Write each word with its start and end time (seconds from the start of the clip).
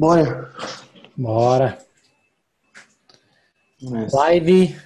Bora. 0.00 0.50
Bora. 1.14 1.78
Nessa. 3.82 4.16
Live 4.16 4.80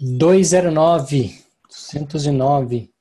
209, 0.00 1.44
209. 1.68 2.94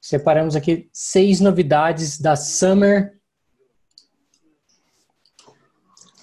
Separamos 0.00 0.56
aqui 0.56 0.88
seis 0.94 1.40
novidades 1.40 2.18
da 2.18 2.36
Summer. 2.36 3.20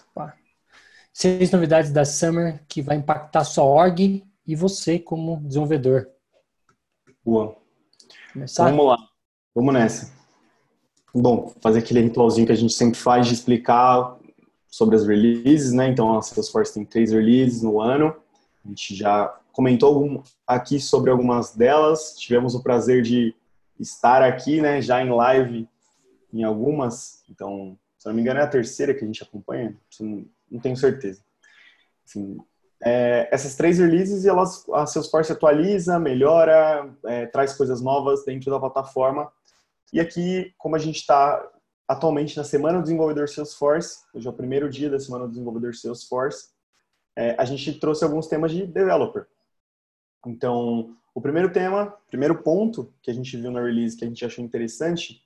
Opa. 0.09 0.35
Seis 1.13 1.51
novidades 1.51 1.91
da 1.91 2.05
Summer 2.05 2.65
que 2.67 2.81
vai 2.81 2.97
impactar 2.97 3.43
sua 3.43 3.65
org 3.65 4.25
e 4.47 4.55
você 4.55 4.97
como 4.97 5.39
desenvolvedor. 5.41 6.09
Boa. 7.23 7.55
Começar? 8.33 8.71
Vamos 8.71 8.87
lá. 8.87 8.97
Vamos 9.53 9.73
nessa. 9.75 10.24
Bom, 11.17 11.53
fazer 11.61 11.79
aquele 11.79 12.01
ritualzinho 12.01 12.45
que 12.45 12.51
a 12.51 12.57
gente 12.57 12.73
sempre 12.73 12.99
faz 12.99 13.25
de 13.25 13.33
explicar 13.33 14.17
sobre 14.67 14.97
as 14.97 15.07
releases, 15.07 15.71
né? 15.71 15.87
Então, 15.87 16.17
a 16.17 16.21
Salesforce 16.21 16.73
tem 16.73 16.83
três 16.83 17.13
releases 17.13 17.61
no 17.61 17.79
ano. 17.79 18.13
A 18.65 18.67
gente 18.67 18.93
já 18.93 19.33
comentou 19.53 20.21
aqui 20.45 20.77
sobre 20.77 21.09
algumas 21.09 21.55
delas. 21.55 22.15
Tivemos 22.17 22.53
o 22.53 22.61
prazer 22.61 23.01
de 23.01 23.33
estar 23.79 24.21
aqui, 24.21 24.59
né? 24.59 24.81
Já 24.81 25.01
em 25.01 25.09
live 25.09 25.69
em 26.33 26.43
algumas. 26.43 27.23
Então, 27.29 27.77
se 27.97 28.05
não 28.05 28.13
me 28.13 28.21
engano, 28.21 28.41
é 28.41 28.43
a 28.43 28.47
terceira 28.47 28.93
que 28.93 29.05
a 29.05 29.07
gente 29.07 29.23
acompanha. 29.23 29.73
Não, 30.01 30.59
tenho 30.59 30.75
certeza. 30.75 31.21
Enfim, 32.05 32.37
é, 32.83 33.29
essas 33.31 33.55
três 33.55 33.79
releases, 33.79 34.25
elas, 34.25 34.67
a 34.73 34.85
Salesforce 34.85 35.31
atualiza, 35.31 35.97
melhora, 35.97 36.93
é, 37.05 37.25
traz 37.25 37.53
coisas 37.53 37.79
novas 37.79 38.25
dentro 38.25 38.51
da 38.51 38.59
plataforma. 38.59 39.31
E 39.93 39.99
aqui, 39.99 40.53
como 40.57 40.75
a 40.75 40.79
gente 40.79 40.97
está 40.97 41.51
atualmente 41.87 42.35
na 42.35 42.43
Semana 42.43 42.79
do 42.79 42.83
Desenvolvedor 42.83 43.29
Salesforce, 43.29 43.99
hoje 44.13 44.27
é 44.27 44.29
o 44.29 44.33
primeiro 44.33 44.69
dia 44.69 44.89
da 44.89 44.99
Semana 44.99 45.25
do 45.25 45.31
Desenvolvedor 45.31 45.75
Salesforce, 45.75 46.49
é, 47.15 47.35
a 47.39 47.45
gente 47.45 47.79
trouxe 47.79 48.03
alguns 48.03 48.27
temas 48.27 48.51
de 48.51 48.65
developer. 48.65 49.27
Então, 50.25 50.95
o 51.13 51.21
primeiro 51.21 51.51
tema, 51.51 51.95
primeiro 52.09 52.41
ponto 52.41 52.93
que 53.01 53.09
a 53.09 53.13
gente 53.13 53.37
viu 53.37 53.51
na 53.51 53.61
release 53.61 53.95
que 53.95 54.03
a 54.03 54.07
gente 54.07 54.25
achou 54.25 54.43
interessante 54.43 55.23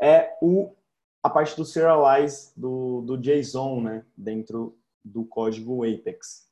é 0.00 0.36
o, 0.40 0.74
a 1.22 1.28
parte 1.30 1.56
do 1.56 1.64
serialize 1.64 2.52
do, 2.56 3.02
do 3.02 3.16
JSON, 3.16 3.80
né, 3.82 4.04
dentro 4.16 4.76
do 5.04 5.24
código 5.24 5.84
Apex. 5.84 6.48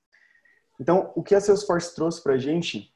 Então, 0.78 1.10
o 1.16 1.22
que 1.22 1.34
a 1.34 1.40
Salesforce 1.40 1.94
trouxe 1.94 2.22
para 2.22 2.34
a 2.34 2.38
gente 2.38 2.94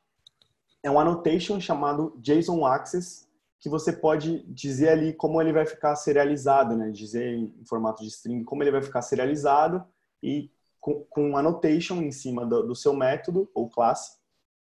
é 0.83 0.91
um 0.91 1.01
annotation 1.01 1.59
chamado 1.61 2.15
JSON 2.21 2.65
Access, 2.65 3.27
que 3.61 3.69
você 3.69 3.92
pode 3.92 4.42
dizer 4.53 4.89
ali 4.89 5.12
como 5.12 5.41
ele 5.41 5.53
vai 5.53 5.66
ficar 5.66 5.94
serializado, 5.94 6.75
né? 6.75 6.91
Dizer 6.91 7.34
em 7.34 7.64
formato 7.66 8.03
de 8.03 8.08
string 8.08 8.42
como 8.42 8.62
ele 8.62 8.70
vai 8.70 8.83
ficar 8.83 9.03
serializado 9.03 9.84
e 10.22 10.50
com, 10.80 11.05
com 11.05 11.36
annotation 11.36 11.97
em 11.97 12.11
cima 12.11 12.47
do, 12.47 12.62
do, 12.69 12.75
seu 12.75 12.94
método 12.94 13.50
ou 13.55 13.69
classe. 13.69 14.19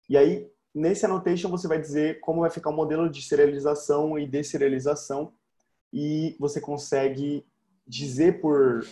E 0.08 0.18
aí, 0.18 0.46
nesse 0.74 1.06
annotation, 1.06 1.48
você 1.48 1.66
vai 1.66 1.80
dizer 1.80 2.20
como 2.20 2.42
vai 2.42 2.50
ficar 2.50 2.68
o 2.68 2.74
modelo 2.74 3.08
de 3.08 3.22
serialização 3.22 4.18
e 4.18 4.26
deserialização 4.26 5.32
e 5.90 6.36
você 6.38 6.60
consegue 6.60 7.46
dizer 7.86 8.40
por, 8.42 8.86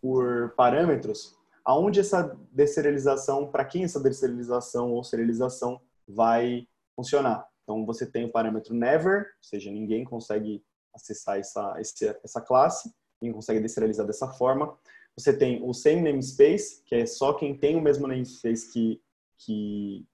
por 0.00 0.50
parâmetros 0.56 1.34
aonde 1.64 2.00
essa 2.00 2.36
deserialização, 2.50 3.50
para 3.50 3.64
quem 3.64 3.84
essa 3.84 4.00
deserialização 4.00 4.92
ou 4.92 5.02
serialização 5.04 5.80
vai 6.06 6.66
funcionar. 6.94 7.51
Então, 7.62 7.86
você 7.86 8.04
tem 8.04 8.24
o 8.24 8.32
parâmetro 8.32 8.74
never, 8.74 9.20
ou 9.20 9.42
seja, 9.42 9.70
ninguém 9.70 10.04
consegue 10.04 10.62
acessar 10.94 11.38
essa, 11.38 11.74
essa 12.22 12.40
classe, 12.40 12.92
ninguém 13.20 13.34
consegue 13.34 13.60
deserializar 13.60 14.06
dessa 14.06 14.28
forma. 14.28 14.76
Você 15.16 15.36
tem 15.36 15.62
o 15.62 15.72
same 15.72 16.02
namespace, 16.02 16.82
que 16.84 16.94
é 16.94 17.06
só 17.06 17.34
quem 17.34 17.56
tem 17.56 17.76
o 17.76 17.80
mesmo 17.80 18.06
namespace 18.06 18.72
que, 18.72 19.00
que 19.38 20.06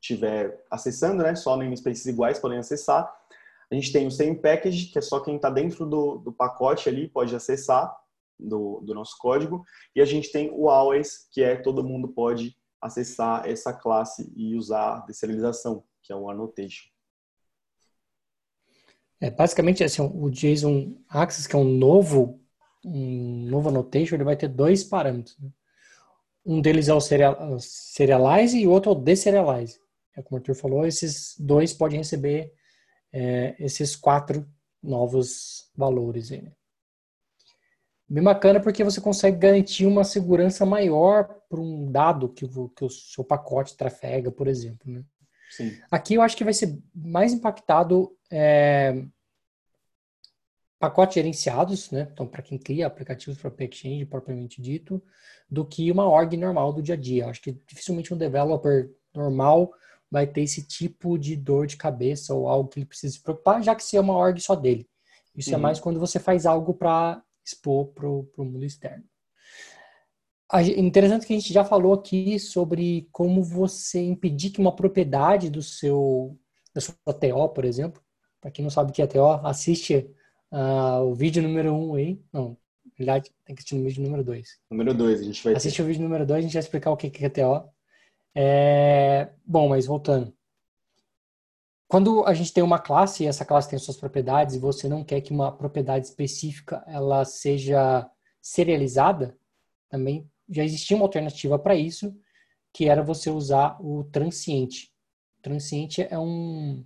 estiver 0.00 0.64
acessando, 0.70 1.22
né? 1.22 1.34
Só 1.34 1.56
namespaces 1.56 2.06
iguais 2.06 2.38
podem 2.38 2.58
acessar. 2.58 3.14
A 3.70 3.74
gente 3.74 3.92
tem 3.92 4.06
o 4.06 4.10
same 4.10 4.34
package, 4.34 4.86
que 4.86 4.98
é 4.98 5.02
só 5.02 5.20
quem 5.20 5.36
está 5.36 5.50
dentro 5.50 5.86
do, 5.86 6.18
do 6.18 6.32
pacote 6.32 6.88
ali 6.88 7.08
pode 7.08 7.36
acessar 7.36 7.94
do, 8.38 8.80
do 8.80 8.94
nosso 8.94 9.16
código. 9.18 9.64
E 9.94 10.00
a 10.00 10.04
gente 10.04 10.32
tem 10.32 10.50
o 10.52 10.68
always, 10.68 11.28
que 11.30 11.42
é 11.42 11.54
todo 11.56 11.84
mundo 11.84 12.08
pode 12.08 12.56
acessar 12.80 13.46
essa 13.48 13.72
classe 13.72 14.32
e 14.34 14.56
usar 14.56 14.96
a 14.96 15.00
deserialização 15.00 15.84
que 16.10 16.12
é 16.12 16.16
o 16.16 16.28
annotation. 16.28 16.88
É, 19.20 19.30
basicamente, 19.30 19.84
assim, 19.84 20.02
o 20.02 20.28
JSON 20.28 20.96
Access, 21.08 21.48
que 21.48 21.54
é 21.54 21.58
um 21.58 21.64
novo, 21.64 22.40
um 22.84 23.46
novo 23.48 23.68
annotation, 23.68 24.16
ele 24.16 24.24
vai 24.24 24.36
ter 24.36 24.48
dois 24.48 24.82
parâmetros. 24.82 25.38
Né? 25.38 25.50
Um 26.44 26.60
deles 26.60 26.88
é 26.88 26.94
o 26.94 27.00
serial, 27.00 27.60
serialize 27.60 28.58
e 28.58 28.66
o 28.66 28.70
outro 28.72 28.90
é 28.90 28.94
o 28.94 28.98
deserialize. 28.98 29.78
É, 30.16 30.22
como 30.22 30.36
o 30.36 30.40
Arthur 30.40 30.54
falou, 30.56 30.84
esses 30.84 31.36
dois 31.38 31.72
podem 31.72 31.98
receber 31.98 32.52
é, 33.12 33.54
esses 33.60 33.94
quatro 33.94 34.48
novos 34.82 35.70
valores. 35.76 36.32
Aí, 36.32 36.42
né? 36.42 36.52
Bem 38.08 38.24
bacana 38.24 38.58
porque 38.58 38.82
você 38.82 39.00
consegue 39.00 39.36
garantir 39.36 39.86
uma 39.86 40.02
segurança 40.02 40.66
maior 40.66 41.28
para 41.48 41.60
um 41.60 41.92
dado 41.92 42.28
que 42.28 42.44
o, 42.44 42.68
que 42.70 42.84
o 42.84 42.90
seu 42.90 43.22
pacote 43.22 43.76
trafega, 43.76 44.32
por 44.32 44.48
exemplo. 44.48 44.90
Né? 44.90 45.04
Sim. 45.50 45.76
Aqui 45.90 46.14
eu 46.14 46.22
acho 46.22 46.36
que 46.36 46.44
vai 46.44 46.54
ser 46.54 46.78
mais 46.94 47.32
impactado 47.32 48.16
é, 48.30 49.04
pacotes 50.78 51.14
gerenciados, 51.14 51.90
né? 51.90 52.08
Então, 52.12 52.26
para 52.26 52.42
quem 52.42 52.56
cria 52.56 52.86
aplicativos 52.86 53.38
para 53.38 53.52
Exchange, 53.64 54.06
propriamente 54.06 54.62
dito, 54.62 55.02
do 55.48 55.64
que 55.64 55.92
uma 55.92 56.08
org 56.08 56.34
normal 56.36 56.72
do 56.72 56.82
dia 56.82 56.94
a 56.94 56.98
dia. 56.98 57.24
Eu 57.24 57.28
acho 57.28 57.42
que 57.42 57.52
dificilmente 57.66 58.14
um 58.14 58.16
developer 58.16 58.90
normal 59.14 59.72
vai 60.10 60.26
ter 60.26 60.40
esse 60.40 60.66
tipo 60.66 61.18
de 61.18 61.36
dor 61.36 61.66
de 61.66 61.76
cabeça 61.76 62.34
ou 62.34 62.48
algo 62.48 62.68
que 62.68 62.78
ele 62.78 62.86
precisa 62.86 63.12
se 63.12 63.22
preocupar, 63.22 63.62
já 63.62 63.74
que 63.74 63.84
se 63.84 63.96
é 63.96 64.00
uma 64.00 64.16
org 64.16 64.40
só 64.40 64.54
dele. 64.54 64.88
Isso 65.36 65.50
é 65.50 65.52
uhum. 65.52 65.58
é 65.58 65.62
mais 65.62 65.78
quando 65.78 66.00
você 66.00 66.18
faz 66.18 66.46
algo 66.46 66.72
para 66.72 67.22
expor 67.44 67.88
para 67.88 68.08
o 68.08 68.26
mundo 68.38 68.64
externo. 68.64 69.04
Interessante 70.76 71.26
que 71.26 71.32
a 71.32 71.38
gente 71.38 71.52
já 71.52 71.64
falou 71.64 71.92
aqui 71.92 72.38
sobre 72.40 73.08
como 73.12 73.42
você 73.42 74.02
impedir 74.02 74.50
que 74.50 74.60
uma 74.60 74.74
propriedade 74.74 75.48
do 75.48 75.62
seu 75.62 76.36
da 76.74 76.80
sua 76.80 76.94
TO, 77.14 77.48
por 77.50 77.64
exemplo, 77.64 78.02
para 78.40 78.50
quem 78.50 78.62
não 78.62 78.70
sabe 78.70 78.90
o 78.90 78.92
que 78.92 79.02
é 79.02 79.06
TO, 79.06 79.24
assiste 79.44 80.10
uh, 80.50 81.02
o 81.04 81.14
vídeo 81.14 81.42
número 81.42 81.72
1 81.72 81.90
um 81.90 81.94
aí. 81.94 82.20
Não, 82.32 82.56
na 82.84 82.92
verdade, 82.96 83.30
tem 83.44 83.54
que 83.54 83.60
assistir 83.60 83.76
o 83.76 83.84
vídeo 83.84 84.02
número 84.02 84.24
2. 84.24 84.60
Número 84.70 84.94
2, 84.94 85.20
a 85.20 85.24
gente 85.24 85.44
vai 85.44 85.54
Assiste 85.54 85.76
ter. 85.76 85.82
o 85.82 85.86
vídeo 85.86 86.02
número 86.02 86.26
2, 86.26 86.38
a 86.38 86.42
gente 86.42 86.52
vai 86.52 86.60
explicar 86.60 86.90
o 86.90 86.96
que 86.96 87.24
é 87.24 87.28
TO. 87.28 87.68
É... 88.34 89.28
Bom, 89.44 89.68
mas 89.68 89.86
voltando. 89.86 90.32
Quando 91.88 92.24
a 92.24 92.34
gente 92.34 92.52
tem 92.52 92.62
uma 92.62 92.78
classe 92.78 93.24
e 93.24 93.26
essa 93.26 93.44
classe 93.44 93.68
tem 93.68 93.78
suas 93.78 93.96
propriedades 93.96 94.54
e 94.54 94.60
você 94.60 94.88
não 94.88 95.02
quer 95.02 95.20
que 95.20 95.32
uma 95.32 95.50
propriedade 95.50 96.06
específica 96.06 96.84
ela 96.86 97.24
seja 97.24 98.08
serializada, 98.40 99.36
também 99.88 100.29
já 100.50 100.64
existia 100.64 100.96
uma 100.96 101.06
alternativa 101.06 101.58
para 101.58 101.74
isso, 101.74 102.14
que 102.72 102.88
era 102.88 103.02
você 103.02 103.30
usar 103.30 103.80
o 103.80 104.04
transiente. 104.04 104.92
O 105.38 105.42
transiente 105.42 106.02
é 106.02 106.18
um, 106.18 106.84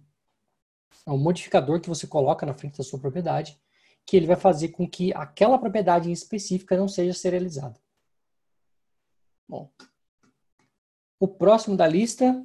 é 1.07 1.11
um 1.11 1.19
modificador 1.19 1.81
que 1.81 1.89
você 1.89 2.07
coloca 2.07 2.47
na 2.47 2.55
frente 2.55 2.79
da 2.79 2.85
sua 2.85 3.01
propriedade, 3.01 3.59
que 4.07 4.17
ele 4.17 4.27
vai 4.27 4.37
fazer 4.37 4.69
com 4.69 4.89
que 4.89 5.13
aquela 5.15 5.59
propriedade 5.59 6.09
em 6.09 6.13
específica 6.13 6.77
não 6.77 6.87
seja 6.87 7.15
serializada. 7.15 7.81
Bom, 9.49 9.71
o 11.19 11.27
próximo 11.27 11.77
da 11.77 11.87
lista 11.87 12.45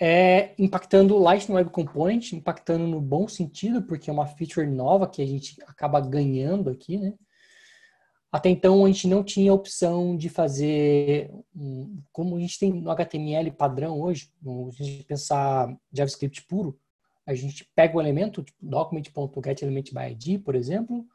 é 0.00 0.54
impactando 0.58 1.14
o 1.14 1.18
Lightning 1.18 1.54
Web 1.56 1.70
Component, 1.70 2.32
impactando 2.32 2.86
no 2.86 3.00
bom 3.00 3.26
sentido, 3.26 3.82
porque 3.82 4.10
é 4.10 4.12
uma 4.12 4.26
feature 4.26 4.66
nova 4.66 5.08
que 5.08 5.22
a 5.22 5.26
gente 5.26 5.62
acaba 5.66 6.00
ganhando 6.00 6.68
aqui, 6.68 6.98
né? 6.98 7.14
Até 8.36 8.50
então 8.50 8.84
a 8.84 8.88
gente 8.88 9.08
não 9.08 9.24
tinha 9.24 9.50
opção 9.50 10.14
de 10.14 10.28
fazer, 10.28 11.30
como 12.12 12.36
a 12.36 12.40
gente 12.40 12.58
tem 12.58 12.70
no 12.70 12.90
HTML 12.90 13.50
padrão 13.52 13.98
hoje, 13.98 14.30
se 14.72 14.82
a 14.82 14.84
gente 14.84 15.04
pensar 15.04 15.74
JavaScript 15.90 16.42
puro, 16.42 16.78
a 17.26 17.34
gente 17.34 17.66
pega 17.74 17.96
o 17.96 18.00
elemento, 18.00 18.42
tipo 18.42 18.58
document.getElementById, 18.60 20.40
por 20.40 20.54
exemplo, 20.54 21.06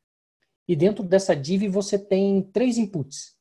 E 0.67 0.77
dentro 0.77 1.03
dessa 1.03 1.35
div 1.35 1.69
você 1.69 1.99
tem 1.99 2.43
três 2.43 2.77
inputs. 2.77 3.37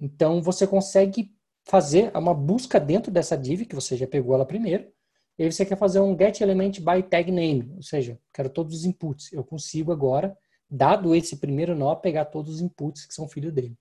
Então, 0.00 0.40
você 0.42 0.66
consegue 0.66 1.34
fazer 1.64 2.10
uma 2.16 2.34
busca 2.34 2.80
dentro 2.80 3.12
dessa 3.12 3.36
div, 3.36 3.66
que 3.66 3.74
você 3.74 3.96
já 3.96 4.06
pegou 4.06 4.34
ela 4.34 4.46
primeiro, 4.46 4.90
e 5.38 5.44
aí 5.44 5.52
você 5.52 5.64
quer 5.64 5.76
fazer 5.76 6.00
um 6.00 6.16
get 6.18 6.40
element 6.40 6.72
by 6.80 7.02
tag 7.02 7.30
name, 7.30 7.72
ou 7.76 7.82
seja, 7.82 8.18
quero 8.32 8.50
todos 8.50 8.74
os 8.74 8.84
inputs. 8.84 9.32
Eu 9.32 9.44
consigo 9.44 9.92
agora, 9.92 10.36
dado 10.68 11.14
esse 11.14 11.36
primeiro 11.36 11.74
nó, 11.74 11.94
pegar 11.94 12.26
todos 12.26 12.56
os 12.56 12.60
inputs 12.60 13.06
que 13.06 13.14
são 13.14 13.28
filho 13.28 13.50
dele. 13.50 13.76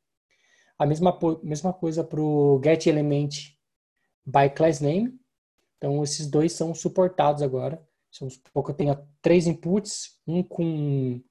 A 0.78 0.86
mesma, 0.86 1.18
mesma 1.44 1.74
coisa 1.74 2.04
para 2.04 2.22
o 2.22 2.62
get 2.64 2.88
element 2.88 3.58
by 4.30 4.50
class 4.50 4.80
name. 4.80 5.20
Então, 5.78 6.04
esses 6.04 6.28
dois 6.28 6.54
são 6.54 6.74
suportados 6.76 7.42
agora. 7.42 7.82
Vamos 8.20 8.36
supor 8.36 8.64
que 8.64 8.72
eu 8.72 8.76
tenha 8.76 9.08
três 9.22 9.48
inputs, 9.48 10.20
um 10.28 10.44
com, 10.44 11.22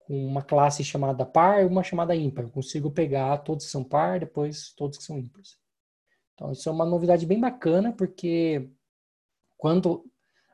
com 0.00 0.26
uma 0.26 0.42
classe 0.42 0.82
chamada 0.82 1.24
par 1.24 1.62
e 1.62 1.66
uma 1.66 1.82
chamada 1.82 2.14
ímpar. 2.14 2.44
Eu 2.44 2.50
consigo 2.50 2.90
pegar 2.90 3.38
todos 3.38 3.66
que 3.66 3.70
são 3.70 3.84
par, 3.84 4.20
depois 4.20 4.72
todos 4.74 4.98
que 4.98 5.04
são 5.04 5.18
ímpares. 5.18 5.56
Então, 6.34 6.52
isso 6.52 6.68
é 6.68 6.72
uma 6.72 6.84
novidade 6.84 7.26
bem 7.26 7.40
bacana, 7.40 7.92
porque 7.92 8.70
quando 9.56 10.04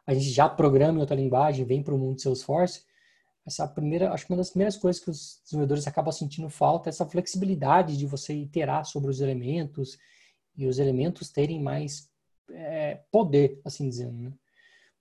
a 0.07 0.15
gente 0.15 0.31
já 0.31 0.49
programa 0.49 0.99
em 0.99 1.01
outra 1.01 1.17
linguagem, 1.17 1.65
vem 1.65 1.83
para 1.83 1.95
o 1.95 1.99
mundo 1.99 2.17
de 2.17 2.23
Salesforce, 2.23 2.85
essa 3.47 3.69
primeira, 3.69 4.13
acho 4.13 4.27
que 4.27 4.33
uma 4.33 4.39
das 4.39 4.51
primeiras 4.51 4.77
coisas 4.77 5.03
que 5.03 5.11
os 5.11 5.41
desenvolvedores 5.45 5.87
acabam 5.87 6.13
sentindo 6.13 6.49
falta 6.49 6.89
é 6.89 6.91
essa 6.91 7.05
flexibilidade 7.05 7.97
de 7.97 8.07
você 8.07 8.35
iterar 8.35 8.87
sobre 8.87 9.11
os 9.11 9.21
elementos 9.21 9.99
e 10.57 10.67
os 10.67 10.79
elementos 10.79 11.31
terem 11.31 11.63
mais 11.63 12.11
é, 12.51 13.01
poder, 13.11 13.61
assim 13.65 13.89
dizendo, 13.89 14.17
né? 14.23 14.33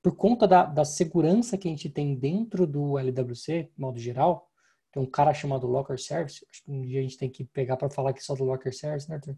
Por 0.01 0.15
conta 0.15 0.47
da, 0.47 0.65
da 0.65 0.83
segurança 0.83 1.57
que 1.57 1.67
a 1.67 1.71
gente 1.71 1.89
tem 1.89 2.13
dentro 2.13 2.67
do 2.67 2.97
LWC, 2.97 3.69
de 3.73 3.81
modo 3.81 3.97
geral, 3.97 4.49
tem 4.91 5.01
um 5.01 5.05
cara 5.05 5.33
chamado 5.33 5.65
Locker 5.65 5.99
Service, 5.99 6.45
acho 6.51 6.63
que 6.63 6.71
um 6.71 6.81
dia 6.81 6.99
a 6.99 7.03
gente 7.03 7.17
tem 7.17 7.29
que 7.29 7.45
pegar 7.45 7.77
para 7.77 7.89
falar 7.89 8.09
aqui 8.09 8.23
só 8.23 8.35
do 8.35 8.43
Locker 8.43 8.75
Service, 8.75 9.09
né, 9.09 9.15
Arthur? 9.15 9.35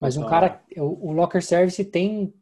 Mas 0.00 0.16
um 0.16 0.26
cara, 0.26 0.62
o, 0.76 1.10
o 1.10 1.12
Locker 1.12 1.44
Service 1.44 1.84
tem 1.84 2.34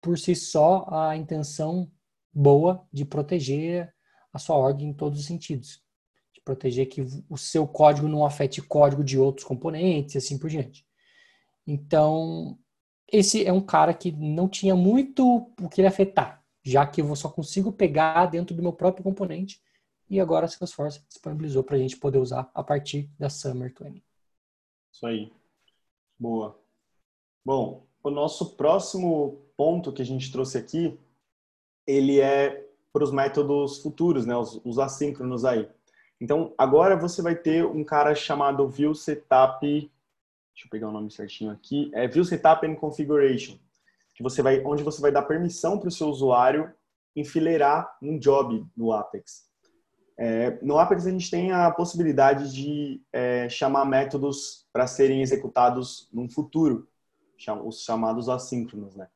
por 0.00 0.18
si 0.18 0.34
só 0.34 0.86
a 0.90 1.16
intenção 1.16 1.90
boa 2.32 2.86
de 2.92 3.04
proteger 3.04 3.92
a 4.32 4.38
sua 4.38 4.56
org 4.56 4.82
em 4.84 4.92
todos 4.92 5.20
os 5.20 5.26
sentidos. 5.26 5.82
De 6.32 6.40
proteger 6.40 6.86
que 6.86 7.02
o 7.28 7.36
seu 7.36 7.66
código 7.66 8.08
não 8.08 8.24
afete 8.24 8.62
código 8.62 9.04
de 9.04 9.18
outros 9.18 9.46
componentes 9.46 10.14
e 10.14 10.18
assim 10.18 10.38
por 10.38 10.48
diante. 10.50 10.86
Então, 11.66 12.58
esse 13.10 13.44
é 13.44 13.52
um 13.52 13.60
cara 13.60 13.92
que 13.94 14.12
não 14.12 14.48
tinha 14.48 14.74
muito 14.74 15.52
o 15.60 15.68
que 15.68 15.80
ele 15.80 15.88
afetar, 15.88 16.42
já 16.62 16.86
que 16.86 17.00
eu 17.00 17.16
só 17.16 17.28
consigo 17.28 17.72
pegar 17.72 18.26
dentro 18.26 18.54
do 18.54 18.62
meu 18.62 18.72
próprio 18.72 19.04
componente 19.04 19.60
e 20.10 20.18
agora 20.18 20.46
a 20.46 20.48
Salesforce 20.48 21.00
disponibilizou 21.08 21.62
para 21.62 21.76
a 21.76 21.78
gente 21.78 21.96
poder 21.96 22.18
usar 22.18 22.50
a 22.52 22.64
partir 22.64 23.08
da 23.16 23.30
Summer 23.30 23.72
20. 23.80 24.02
Isso 24.92 25.06
aí. 25.06 25.32
Boa. 26.18 26.58
Bom, 27.44 27.86
o 28.02 28.10
nosso 28.10 28.56
próximo 28.56 29.40
ponto 29.56 29.92
que 29.92 30.02
a 30.02 30.04
gente 30.04 30.32
trouxe 30.32 30.58
aqui, 30.58 30.98
ele 31.86 32.20
é 32.20 32.68
para 32.92 33.04
os 33.04 33.12
métodos 33.12 33.78
futuros, 33.78 34.26
né, 34.26 34.36
os, 34.36 34.60
os, 34.64 34.80
assíncronos 34.80 35.44
aí. 35.44 35.68
Então, 36.20 36.52
agora 36.58 36.96
você 36.96 37.22
vai 37.22 37.36
ter 37.36 37.64
um 37.64 37.84
cara 37.84 38.12
chamado 38.14 38.68
View 38.68 38.94
Setup, 38.94 39.90
deixa 40.54 40.66
eu 40.66 40.70
pegar 40.70 40.88
o 40.88 40.92
nome 40.92 41.10
certinho 41.10 41.50
aqui, 41.50 41.90
é 41.94 42.06
View 42.06 42.24
Setup 42.24 42.66
and 42.66 42.74
Configuration, 42.76 43.58
que 44.14 44.22
você 44.22 44.42
vai, 44.42 44.62
onde 44.64 44.82
você 44.82 45.00
vai 45.00 45.12
dar 45.12 45.22
permissão 45.22 45.78
para 45.78 45.88
o 45.88 45.92
seu 45.92 46.08
usuário 46.08 46.72
enfileirar 47.14 47.96
um 48.02 48.18
job 48.18 48.66
no 48.76 48.92
Apex. 48.92 49.48
É, 50.18 50.58
no 50.62 50.78
Apex 50.78 51.06
a 51.06 51.10
gente 51.10 51.30
tem 51.30 51.50
a 51.50 51.70
possibilidade 51.70 52.52
de 52.52 53.02
é, 53.12 53.48
chamar 53.48 53.86
métodos 53.86 54.66
para 54.72 54.86
serem 54.86 55.22
executados 55.22 56.08
num 56.12 56.28
futuro, 56.28 56.86
os 57.64 57.82
chamados 57.82 58.28
assíncronos, 58.28 58.94
né? 58.94 59.08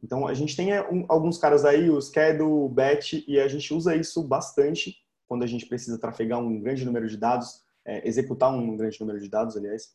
Então, 0.00 0.28
a 0.28 0.34
gente 0.34 0.54
tem 0.54 0.72
é, 0.72 0.86
alguns 1.08 1.38
caras 1.38 1.64
aí, 1.64 1.88
o 1.88 2.00
schedule, 2.00 2.42
o 2.42 2.68
batch, 2.68 3.24
e 3.26 3.40
a 3.40 3.48
gente 3.48 3.72
usa 3.72 3.96
isso 3.96 4.22
bastante 4.22 4.98
quando 5.26 5.42
a 5.42 5.46
gente 5.46 5.66
precisa 5.66 5.98
trafegar 5.98 6.38
um 6.38 6.60
grande 6.60 6.84
número 6.84 7.08
de 7.08 7.16
dados, 7.16 7.64
é, 7.84 8.06
executar 8.06 8.52
um 8.52 8.76
grande 8.76 9.00
número 9.00 9.18
de 9.18 9.28
dados, 9.28 9.56
aliás. 9.56 9.94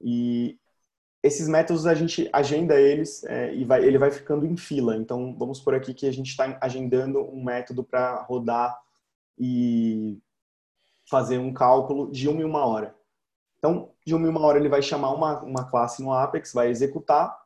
E 0.00 0.58
esses 1.22 1.48
métodos 1.48 1.86
a 1.86 1.94
gente 1.94 2.28
agenda 2.32 2.80
eles 2.80 3.24
é, 3.24 3.54
e 3.54 3.64
vai, 3.64 3.84
ele 3.84 3.98
vai 3.98 4.10
ficando 4.10 4.46
em 4.46 4.56
fila. 4.56 4.96
Então, 4.96 5.36
vamos 5.38 5.60
por 5.60 5.74
aqui 5.74 5.92
que 5.92 6.06
a 6.06 6.12
gente 6.12 6.30
está 6.30 6.58
agendando 6.60 7.20
um 7.20 7.44
método 7.44 7.84
para 7.84 8.22
rodar 8.22 8.78
e 9.38 10.18
fazer 11.08 11.38
um 11.38 11.52
cálculo 11.52 12.10
de 12.10 12.28
uma 12.28 12.40
em 12.40 12.44
uma 12.44 12.64
hora. 12.64 12.94
Então, 13.58 13.90
de 14.06 14.14
uma 14.14 14.26
em 14.26 14.30
uma 14.30 14.40
hora 14.40 14.58
ele 14.58 14.68
vai 14.68 14.82
chamar 14.82 15.10
uma, 15.12 15.42
uma 15.42 15.64
classe 15.68 16.02
no 16.02 16.12
Apex, 16.12 16.52
vai 16.52 16.68
executar, 16.68 17.40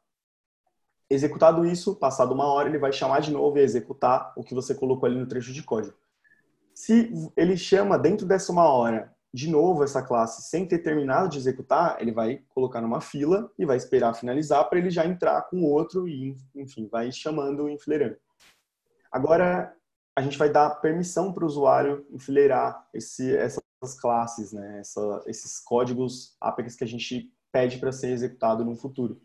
Executado 1.09 1.67
isso, 1.67 1.95
passado 1.95 2.33
uma 2.33 2.47
hora, 2.47 2.69
ele 2.69 2.79
vai 2.79 2.93
chamar 2.93 3.21
de 3.21 3.31
novo 3.31 3.59
e 3.59 3.61
executar 3.61 4.33
o 4.37 4.43
que 4.43 4.55
você 4.55 4.75
colocou 4.75 5.06
ali 5.06 5.19
no 5.19 5.27
trecho 5.27 5.53
de 5.53 5.62
código. 5.62 5.95
Se 6.75 7.12
ele 7.37 7.56
chama 7.56 7.99
dentro 7.99 8.27
dessa 8.27 8.51
uma 8.51 8.69
hora 8.69 9.13
de 9.34 9.50
novo 9.50 9.82
essa 9.82 10.00
classe 10.00 10.48
sem 10.48 10.64
ter 10.64 10.78
terminado 10.78 11.28
de 11.28 11.38
executar, 11.38 12.00
ele 12.00 12.12
vai 12.12 12.44
colocar 12.50 12.81
numa 12.81 13.00
fila 13.00 13.50
e 13.58 13.66
vai 13.66 13.76
esperar 13.76 14.14
finalizar 14.14 14.69
para 14.69 14.78
ele 14.78 14.90
já 14.90 15.04
entrar 15.04 15.42
com 15.50 15.56
o 15.56 15.69
outro 15.69 16.06
e, 16.06 16.36
enfim, 16.54 16.86
vai 16.86 17.10
chamando 17.10 17.69
enfileirando. 17.69 18.16
Agora, 19.10 19.75
a 20.14 20.22
gente 20.22 20.38
vai 20.38 20.48
dar 20.48 20.70
permissão 20.76 21.32
para 21.32 21.42
o 21.42 21.48
usuário 21.48 22.06
enfileirar 22.12 22.88
esse, 22.94 23.36
essas 23.36 23.98
classes, 24.00 24.52
né? 24.52 24.78
Essa, 24.78 25.25
esses 25.26 25.58
códigos 25.58 26.36
Apex 26.40 26.76
que 26.76 26.84
a 26.84 26.88
gente 26.88 27.28
pede 27.50 27.78
para 27.78 27.90
ser 27.90 28.10
executado 28.10 28.64
no 28.64 28.76
futuro. 28.76 29.20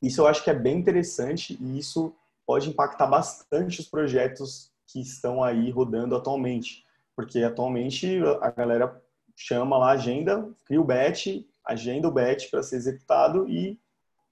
Isso 0.00 0.20
eu 0.20 0.28
acho 0.28 0.44
que 0.44 0.50
é 0.50 0.54
bem 0.54 0.78
interessante 0.78 1.58
e 1.60 1.76
isso 1.76 2.14
pode 2.46 2.70
impactar 2.70 3.08
bastante 3.08 3.80
os 3.80 3.88
projetos 3.88 4.70
que 4.86 5.00
estão 5.00 5.42
aí 5.42 5.70
rodando 5.72 6.14
atualmente. 6.14 6.84
Porque 7.14 7.42
atualmente 7.42 8.18
a 8.40 8.50
galera 8.50 9.02
chama 9.36 9.76
lá 9.78 9.90
agenda, 9.90 10.48
cria 10.64 10.80
o 10.80 10.84
batch, 10.84 11.44
agenda 11.64 12.08
o 12.08 12.12
batch 12.12 12.50
para 12.50 12.62
ser 12.62 12.76
executado 12.76 13.48
e 13.48 13.78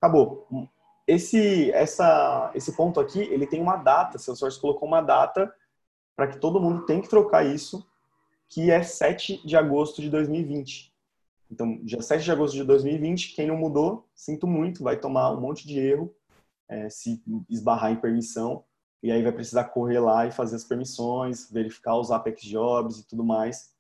acabou. 0.01 0.49
Esse, 1.07 1.71
essa, 1.73 2.51
esse 2.55 2.77
ponto 2.77 3.01
aqui, 3.01 3.21
ele 3.21 3.47
tem 3.47 3.61
uma 3.61 3.77
data, 3.77 4.19
Salesforce 4.19 4.61
colocou 4.61 4.87
uma 4.87 5.01
data 5.01 5.53
para 6.17 6.29
que 6.29 6.39
todo 6.39 6.61
mundo 6.61 6.87
tem 6.87 7.01
que 7.01 7.09
trocar 7.09 7.45
isso, 7.45 7.87
que 8.49 8.71
é 8.71 8.83
7 8.83 9.47
de 9.47 9.57
agosto 9.57 10.01
de 10.01 10.11
2020. 10.11 10.93
Então, 11.51 11.83
dia 11.83 12.01
7 12.01 12.23
de 12.23 12.31
agosto 12.31 12.55
de 12.55 12.65
2020, 12.65 13.35
quem 13.35 13.47
não 13.47 13.57
mudou, 13.57 14.09
sinto 14.15 14.47
muito, 14.47 14.85
vai 14.85 14.97
tomar 14.97 15.33
um 15.33 15.41
monte 15.41 15.67
de 15.67 15.79
erro, 15.79 16.15
é, 16.69 16.89
se 16.89 17.23
esbarrar 17.49 17.91
em 17.91 17.97
permissão, 17.97 18.65
e 19.03 19.11
aí 19.11 19.23
vai 19.23 19.33
precisar 19.33 19.65
correr 19.65 19.99
lá 19.99 20.27
e 20.27 20.31
fazer 20.31 20.57
as 20.57 20.65
permissões, 20.65 21.51
verificar 21.51 21.97
os 21.97 22.11
Apex 22.11 22.43
Jobs 22.43 22.99
e 22.99 23.07
tudo 23.07 23.25
mais. 23.25 23.71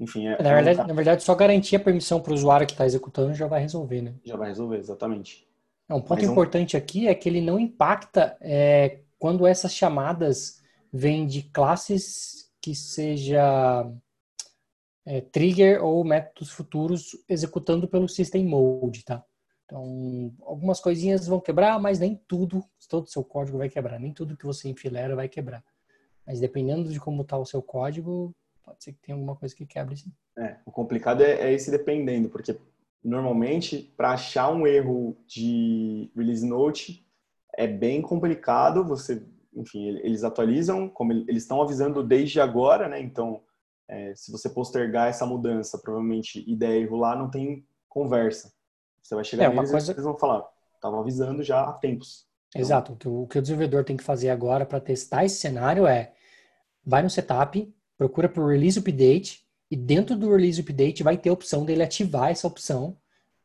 Enfim, 0.00 0.26
é, 0.26 0.42
na, 0.42 0.54
verdade, 0.54 0.88
na 0.88 0.94
verdade, 0.94 1.22
só 1.22 1.34
garantir 1.34 1.76
a 1.76 1.80
permissão 1.80 2.20
para 2.20 2.32
o 2.32 2.34
usuário 2.34 2.66
que 2.66 2.72
está 2.72 2.84
executando 2.84 3.34
já 3.34 3.46
vai 3.46 3.60
resolver, 3.60 4.02
né? 4.02 4.14
Já 4.24 4.36
vai 4.36 4.48
resolver, 4.48 4.78
exatamente. 4.78 5.46
É, 5.88 5.94
um 5.94 6.00
ponto 6.00 6.22
Mas 6.22 6.30
importante 6.30 6.76
um... 6.76 6.78
aqui 6.78 7.06
é 7.06 7.14
que 7.14 7.28
ele 7.28 7.40
não 7.40 7.58
impacta 7.58 8.36
é, 8.40 9.00
quando 9.18 9.46
essas 9.46 9.72
chamadas 9.72 10.62
vêm 10.92 11.26
de 11.26 11.42
classes 11.42 12.50
que 12.60 12.74
seja 12.74 13.86
é, 15.06 15.20
trigger 15.20 15.84
ou 15.84 16.02
métodos 16.04 16.50
futuros 16.50 17.16
executando 17.28 17.86
pelo 17.86 18.08
system 18.08 18.46
mode, 18.46 19.04
tá? 19.04 19.22
Então, 19.64 20.32
algumas 20.42 20.80
coisinhas 20.80 21.26
vão 21.26 21.40
quebrar, 21.40 21.80
mas 21.80 21.98
nem 21.98 22.20
tudo, 22.28 22.62
todo 22.88 23.04
o 23.04 23.10
seu 23.10 23.24
código 23.24 23.58
vai 23.58 23.68
quebrar, 23.68 23.98
nem 23.98 24.12
tudo 24.12 24.36
que 24.36 24.44
você 24.44 24.68
enfilera 24.68 25.16
vai 25.16 25.28
quebrar. 25.28 25.64
Mas 26.26 26.40
dependendo 26.40 26.90
de 26.90 27.00
como 27.00 27.22
está 27.22 27.38
o 27.38 27.46
seu 27.46 27.62
código, 27.62 28.34
pode 28.62 28.84
ser 28.84 28.92
que 28.92 29.00
tenha 29.00 29.16
alguma 29.16 29.36
coisa 29.36 29.54
que 29.54 29.66
quebre 29.66 29.96
sim. 29.96 30.12
É, 30.38 30.56
o 30.66 30.70
complicado 30.70 31.22
é, 31.22 31.48
é 31.48 31.52
esse 31.52 31.70
dependendo, 31.70 32.28
porque 32.28 32.58
normalmente 33.02 33.92
para 33.96 34.12
achar 34.12 34.50
um 34.50 34.66
erro 34.66 35.16
de 35.26 36.10
release 36.16 36.46
note 36.46 37.06
é 37.56 37.66
bem 37.66 38.02
complicado, 38.02 38.84
você, 38.84 39.22
enfim, 39.54 39.86
eles 39.86 40.24
atualizam, 40.24 40.88
como 40.88 41.12
eles 41.12 41.44
estão 41.44 41.62
avisando 41.62 42.02
desde 42.02 42.40
agora, 42.40 42.88
né? 42.88 43.00
Então, 43.00 43.42
é, 43.88 44.14
se 44.16 44.32
você 44.32 44.48
postergar 44.48 45.08
essa 45.08 45.24
mudança, 45.24 45.78
provavelmente 45.78 46.44
ideia 46.50 46.80
e 46.80 46.88
lá, 46.88 47.14
não 47.14 47.30
tem 47.30 47.64
conversa. 47.88 48.52
Você 49.04 49.14
vai 49.14 49.24
chegar 49.24 49.44
é, 49.44 49.54
neles 49.54 49.70
coisa... 49.70 49.92
eles 49.92 50.04
vão 50.04 50.16
falar, 50.16 50.48
estava 50.74 50.98
avisando 50.98 51.42
já 51.42 51.62
há 51.62 51.72
tempos. 51.74 52.26
Então... 52.48 52.62
Exato. 52.62 52.92
O 52.94 52.96
que, 52.96 53.08
o 53.08 53.26
que 53.26 53.38
o 53.38 53.42
desenvolvedor 53.42 53.84
tem 53.84 53.96
que 53.96 54.02
fazer 54.02 54.30
agora 54.30 54.64
para 54.64 54.80
testar 54.80 55.24
esse 55.24 55.36
cenário 55.36 55.86
é 55.86 56.14
vai 56.82 57.02
no 57.02 57.10
setup, 57.10 57.72
procura 57.98 58.28
por 58.28 58.48
release 58.48 58.78
update 58.78 59.46
e 59.70 59.76
dentro 59.76 60.16
do 60.16 60.30
release 60.30 60.60
update 60.60 61.02
vai 61.02 61.18
ter 61.18 61.28
a 61.28 61.34
opção 61.34 61.64
dele 61.64 61.82
ativar 61.82 62.30
essa 62.30 62.46
opção 62.46 62.96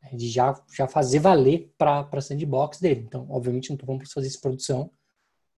né, 0.02 0.10
de 0.14 0.30
já, 0.30 0.58
já 0.74 0.88
fazer 0.88 1.18
valer 1.18 1.70
para 1.76 2.08
a 2.10 2.20
sandbox 2.20 2.80
dele. 2.80 3.04
Então, 3.06 3.26
obviamente, 3.30 3.70
não 3.70 3.78
vamos 3.84 4.10
fazer 4.10 4.28
isso 4.28 4.38
em 4.38 4.42
produção. 4.42 4.90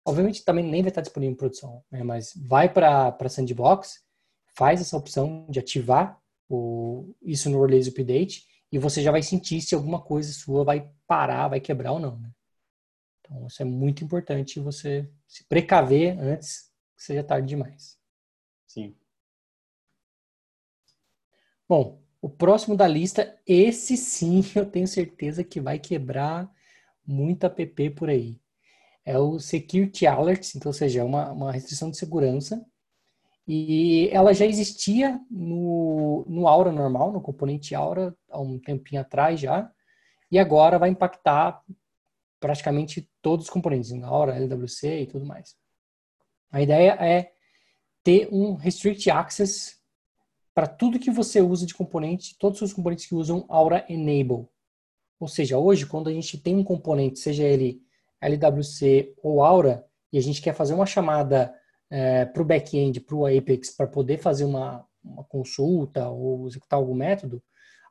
Obviamente, 0.03 0.43
também 0.43 0.65
nem 0.65 0.81
vai 0.81 0.89
estar 0.89 1.01
disponível 1.01 1.33
em 1.33 1.37
produção, 1.37 1.83
né? 1.91 2.03
mas 2.03 2.33
vai 2.35 2.67
para 2.67 3.15
a 3.19 3.29
sandbox 3.29 4.01
faz 4.55 4.81
essa 4.81 4.97
opção 4.97 5.45
de 5.47 5.59
ativar 5.59 6.19
o, 6.49 7.13
isso 7.21 7.49
no 7.49 7.63
Release 7.63 7.89
Update 7.89 8.50
e 8.71 8.79
você 8.79 9.01
já 9.01 9.11
vai 9.11 9.21
sentir 9.21 9.61
se 9.61 9.75
alguma 9.75 10.01
coisa 10.01 10.31
sua 10.31 10.63
vai 10.63 10.89
parar, 11.05 11.49
vai 11.49 11.59
quebrar 11.59 11.91
ou 11.91 11.99
não. 11.99 12.17
Né? 12.19 12.31
Então, 13.19 13.47
isso 13.47 13.61
é 13.61 13.65
muito 13.65 14.03
importante 14.03 14.59
você 14.59 15.09
se 15.27 15.43
precaver 15.45 16.17
antes 16.19 16.71
que 16.95 17.03
seja 17.03 17.23
tarde 17.23 17.47
demais. 17.47 17.97
Sim. 18.67 18.95
Bom, 21.67 22.01
o 22.21 22.29
próximo 22.29 22.75
da 22.75 22.87
lista, 22.87 23.37
esse 23.47 23.97
sim 23.97 24.41
eu 24.55 24.65
tenho 24.65 24.87
certeza 24.87 25.43
que 25.43 25.59
vai 25.59 25.79
quebrar 25.79 26.49
muita 27.05 27.47
app 27.47 27.89
por 27.91 28.09
aí. 28.09 28.39
É 29.03 29.17
o 29.17 29.39
Security 29.39 30.05
Alerts, 30.05 30.55
então, 30.55 30.69
ou 30.69 30.73
seja, 30.73 31.01
é 31.01 31.03
uma, 31.03 31.31
uma 31.31 31.51
restrição 31.51 31.89
de 31.89 31.97
segurança. 31.97 32.63
E 33.53 34.07
ela 34.13 34.33
já 34.33 34.45
existia 34.45 35.19
no, 35.29 36.23
no 36.25 36.47
Aura 36.47 36.71
normal, 36.71 37.11
no 37.11 37.19
componente 37.19 37.75
Aura, 37.75 38.15
há 38.29 38.39
um 38.39 38.57
tempinho 38.57 39.01
atrás 39.01 39.41
já. 39.41 39.69
E 40.31 40.39
agora 40.39 40.79
vai 40.79 40.87
impactar 40.87 41.61
praticamente 42.39 43.11
todos 43.21 43.47
os 43.47 43.51
componentes, 43.51 43.91
Aura, 44.03 44.37
LWC 44.37 45.01
e 45.01 45.05
tudo 45.05 45.25
mais. 45.25 45.57
A 46.49 46.61
ideia 46.61 46.91
é 46.91 47.33
ter 48.01 48.29
um 48.31 48.53
Restrict 48.53 49.11
Access 49.11 49.75
para 50.53 50.65
tudo 50.65 50.97
que 50.97 51.11
você 51.11 51.41
usa 51.41 51.65
de 51.65 51.73
componente, 51.73 52.37
todos 52.39 52.61
os 52.61 52.71
componentes 52.71 53.05
que 53.05 53.15
usam 53.15 53.45
Aura 53.49 53.85
Enable. 53.89 54.47
Ou 55.19 55.27
seja, 55.27 55.57
hoje, 55.57 55.85
quando 55.85 56.07
a 56.07 56.13
gente 56.13 56.37
tem 56.37 56.55
um 56.55 56.63
componente, 56.63 57.19
seja 57.19 57.43
ele 57.43 57.81
LWC 58.21 59.13
ou 59.21 59.43
Aura, 59.43 59.85
e 60.09 60.17
a 60.17 60.21
gente 60.21 60.41
quer 60.41 60.53
fazer 60.53 60.73
uma 60.73 60.85
chamada 60.85 61.53
é, 61.91 62.23
para 62.23 62.41
o 62.41 62.45
back-end, 62.45 63.01
para 63.01 63.15
o 63.15 63.25
Apex, 63.25 63.75
para 63.75 63.85
poder 63.85 64.17
fazer 64.17 64.45
uma, 64.45 64.87
uma, 65.03 65.25
consulta 65.25 66.07
ou 66.09 66.47
executar 66.47 66.79
algum 66.79 66.95
método, 66.95 67.43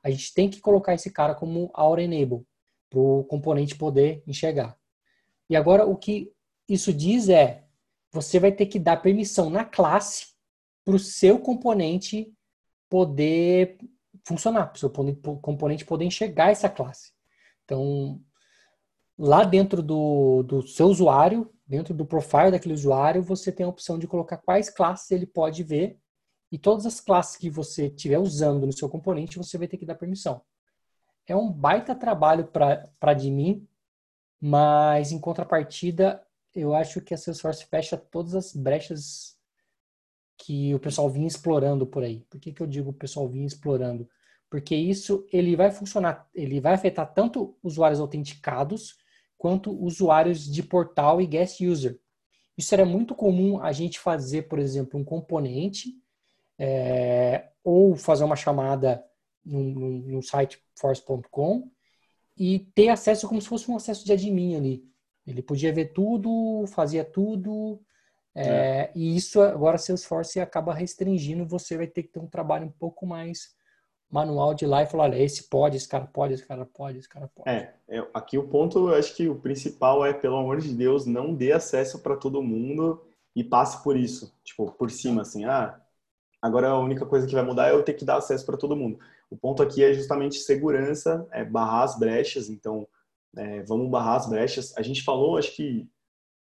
a 0.03 0.11
gente 0.11 0.33
tem 0.33 0.49
que 0.49 0.59
colocar 0.59 0.95
esse 0.95 1.11
cara 1.11 1.35
como 1.35 1.71
Aura 1.75 2.03
Enable, 2.03 2.47
para 2.89 2.99
o 2.99 3.25
componente 3.25 3.77
poder 3.77 4.23
enxergar. 4.27 4.75
E 5.49 5.55
agora, 5.55 5.85
o 5.85 5.97
que 5.97 6.33
isso 6.67 6.93
diz 6.93 7.29
é, 7.29 7.65
você 8.11 8.41
vai 8.41 8.51
ter 8.51 8.67
que 8.67 8.79
dar 8.79 9.03
permissão 9.03 9.51
na 9.51 9.65
classe 9.65 10.29
para 10.85 10.95
o 10.95 10.99
seu 10.99 11.39
componente 11.39 12.33
poder 12.89 13.79
funcionar, 14.25 14.67
para 14.67 14.77
o 14.77 14.79
seu 14.79 14.91
componente 15.41 15.85
poder 15.85 16.07
enxergar 16.07 16.51
essa 16.51 16.69
classe. 16.69 17.13
Então, 17.65 18.21
lá 19.19 19.45
dentro 19.45 19.83
do, 19.83 20.43
do 20.43 20.67
seu 20.67 20.87
usuário, 20.87 21.53
dentro 21.71 21.95
do 21.95 22.05
profile 22.05 22.51
daquele 22.51 22.75
usuário, 22.75 23.23
você 23.23 23.53
tem 23.53 23.65
a 23.65 23.69
opção 23.69 23.97
de 23.97 24.09
colocar 24.09 24.39
quais 24.39 24.69
classes 24.69 25.09
ele 25.13 25.25
pode 25.25 25.63
ver 25.63 25.97
e 26.51 26.59
todas 26.59 26.85
as 26.85 27.01
classes 27.01 27.37
que 27.37 27.49
você 27.49 27.87
estiver 27.87 28.19
usando 28.19 28.67
no 28.67 28.73
seu 28.73 28.89
componente, 28.89 29.39
você 29.39 29.57
vai 29.57 29.69
ter 29.69 29.77
que 29.77 29.87
dar 29.87 29.95
permissão. 29.95 30.43
É 31.29 31.37
um 31.37 31.49
baita 31.49 31.95
trabalho 31.95 32.49
para 32.49 32.91
admin, 33.01 33.69
mas 34.41 35.13
em 35.13 35.21
contrapartida, 35.21 36.21
eu 36.53 36.75
acho 36.75 37.01
que 37.01 37.15
a 37.15 37.17
Salesforce 37.17 37.65
fecha 37.67 37.97
todas 37.97 38.35
as 38.35 38.53
brechas 38.53 39.39
que 40.37 40.75
o 40.75 40.81
pessoal 40.81 41.09
vinha 41.09 41.29
explorando 41.29 41.87
por 41.87 42.03
aí. 42.03 42.27
Por 42.29 42.41
que, 42.41 42.53
que 42.53 42.61
eu 42.61 42.67
digo 42.67 42.91
o 42.91 42.95
pessoal 42.95 43.29
vinha 43.29 43.47
explorando? 43.47 44.09
Porque 44.51 44.75
isso 44.75 45.25
ele 45.33 45.55
vai 45.55 45.71
funcionar, 45.71 46.29
ele 46.35 46.61
vai 46.61 46.75
afetar 46.75 47.15
tanto 47.15 47.57
usuários 47.63 48.01
autenticados 48.01 48.97
quanto 49.41 49.73
usuários 49.73 50.45
de 50.45 50.63
portal 50.63 51.19
e 51.19 51.27
guest 51.27 51.63
user. 51.63 51.99
Isso 52.59 52.75
era 52.75 52.85
muito 52.85 53.15
comum 53.15 53.59
a 53.59 53.73
gente 53.73 53.99
fazer, 53.99 54.43
por 54.43 54.59
exemplo, 54.59 55.01
um 55.01 55.03
componente 55.03 55.95
é, 56.59 57.49
ou 57.65 57.97
fazer 57.97 58.23
uma 58.23 58.37
chamada 58.37 59.03
no, 59.43 60.23
site 60.23 60.63
force.com 60.79 61.71
e 62.37 62.59
ter 62.75 62.91
acesso 62.91 63.27
como 63.27 63.41
se 63.41 63.49
fosse 63.49 63.71
um 63.71 63.77
acesso 63.77 64.05
de 64.05 64.13
admin 64.13 64.57
ali. 64.57 64.85
Ele 65.27 65.41
podia 65.41 65.73
ver 65.73 65.95
tudo, 65.95 66.67
fazia 66.67 67.03
tudo, 67.03 67.81
é, 68.35 68.43
é. 68.47 68.93
E 68.95 69.17
isso 69.17 69.41
agora 69.41 69.79
Salesforce 69.79 70.39
acaba 70.39 70.75
restringindo, 70.75 71.47
você 71.47 71.79
vai 71.79 71.87
ter 71.87 72.03
que 72.03 72.11
ter 72.11 72.21
um 72.21 72.29
trabalho 72.29 72.67
um 72.67 72.73
pouco 72.73 73.07
mais 73.07 73.55
manual 74.11 74.53
de 74.55 74.67
lá 74.67 74.83
e 74.83 74.87
falar, 74.87 75.05
olha, 75.05 75.23
esse 75.23 75.45
pode, 75.45 75.77
esse 75.77 75.89
cara 75.89 76.05
pode, 76.05 76.35
esse 76.35 76.45
cara 76.45 76.67
pode, 76.67 76.99
esse 76.99 77.09
cara 77.09 77.31
pode. 77.35 77.49
É, 77.49 77.73
é 77.89 78.07
aqui 78.13 78.37
o 78.37 78.49
ponto, 78.49 78.89
eu 78.89 78.95
acho 78.95 79.15
que 79.15 79.29
o 79.29 79.37
principal 79.37 80.05
é, 80.05 80.13
pelo 80.13 80.37
amor 80.37 80.61
de 80.61 80.75
Deus, 80.75 81.07
não 81.07 81.33
dê 81.33 81.53
acesso 81.53 82.01
para 82.01 82.17
todo 82.17 82.43
mundo 82.43 83.01
e 83.35 83.45
passe 83.45 83.83
por 83.85 83.97
isso, 83.97 84.35
tipo, 84.43 84.71
por 84.73 84.91
cima, 84.91 85.23
assim, 85.23 85.45
ah, 85.45 85.81
agora 86.43 86.69
a 86.69 86.79
única 86.79 87.07
coisa 87.07 87.27
que 87.27 87.35
vai 87.35 87.45
mudar 87.45 87.69
é 87.69 87.73
eu 87.73 87.85
ter 87.85 87.95
que 87.95 88.05
dar 88.05 88.17
acesso 88.17 88.45
para 88.45 88.57
todo 88.57 88.77
mundo. 88.77 88.99
O 89.31 89.37
ponto 89.37 89.63
aqui 89.63 89.85
é 89.85 89.95
justamente 89.95 90.39
segurança, 90.39 91.27
é 91.31 91.45
barrar 91.45 91.85
as 91.85 91.97
brechas, 91.97 92.51
então 92.51 92.89
é, 93.37 93.63
vamos 93.63 93.89
barrar 93.89 94.17
as 94.17 94.29
brechas. 94.29 94.77
A 94.77 94.83
gente 94.83 95.05
falou, 95.05 95.37
acho 95.37 95.55
que 95.55 95.89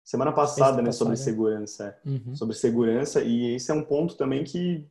semana 0.04 0.32
passada, 0.32 0.82
né, 0.82 0.92
sobre 0.92 1.16
segurança, 1.16 1.96
uhum. 2.04 2.36
sobre 2.36 2.56
segurança 2.56 3.22
e 3.22 3.54
esse 3.54 3.70
é 3.70 3.74
um 3.74 3.84
ponto 3.84 4.16
também 4.16 4.44
que 4.44 4.88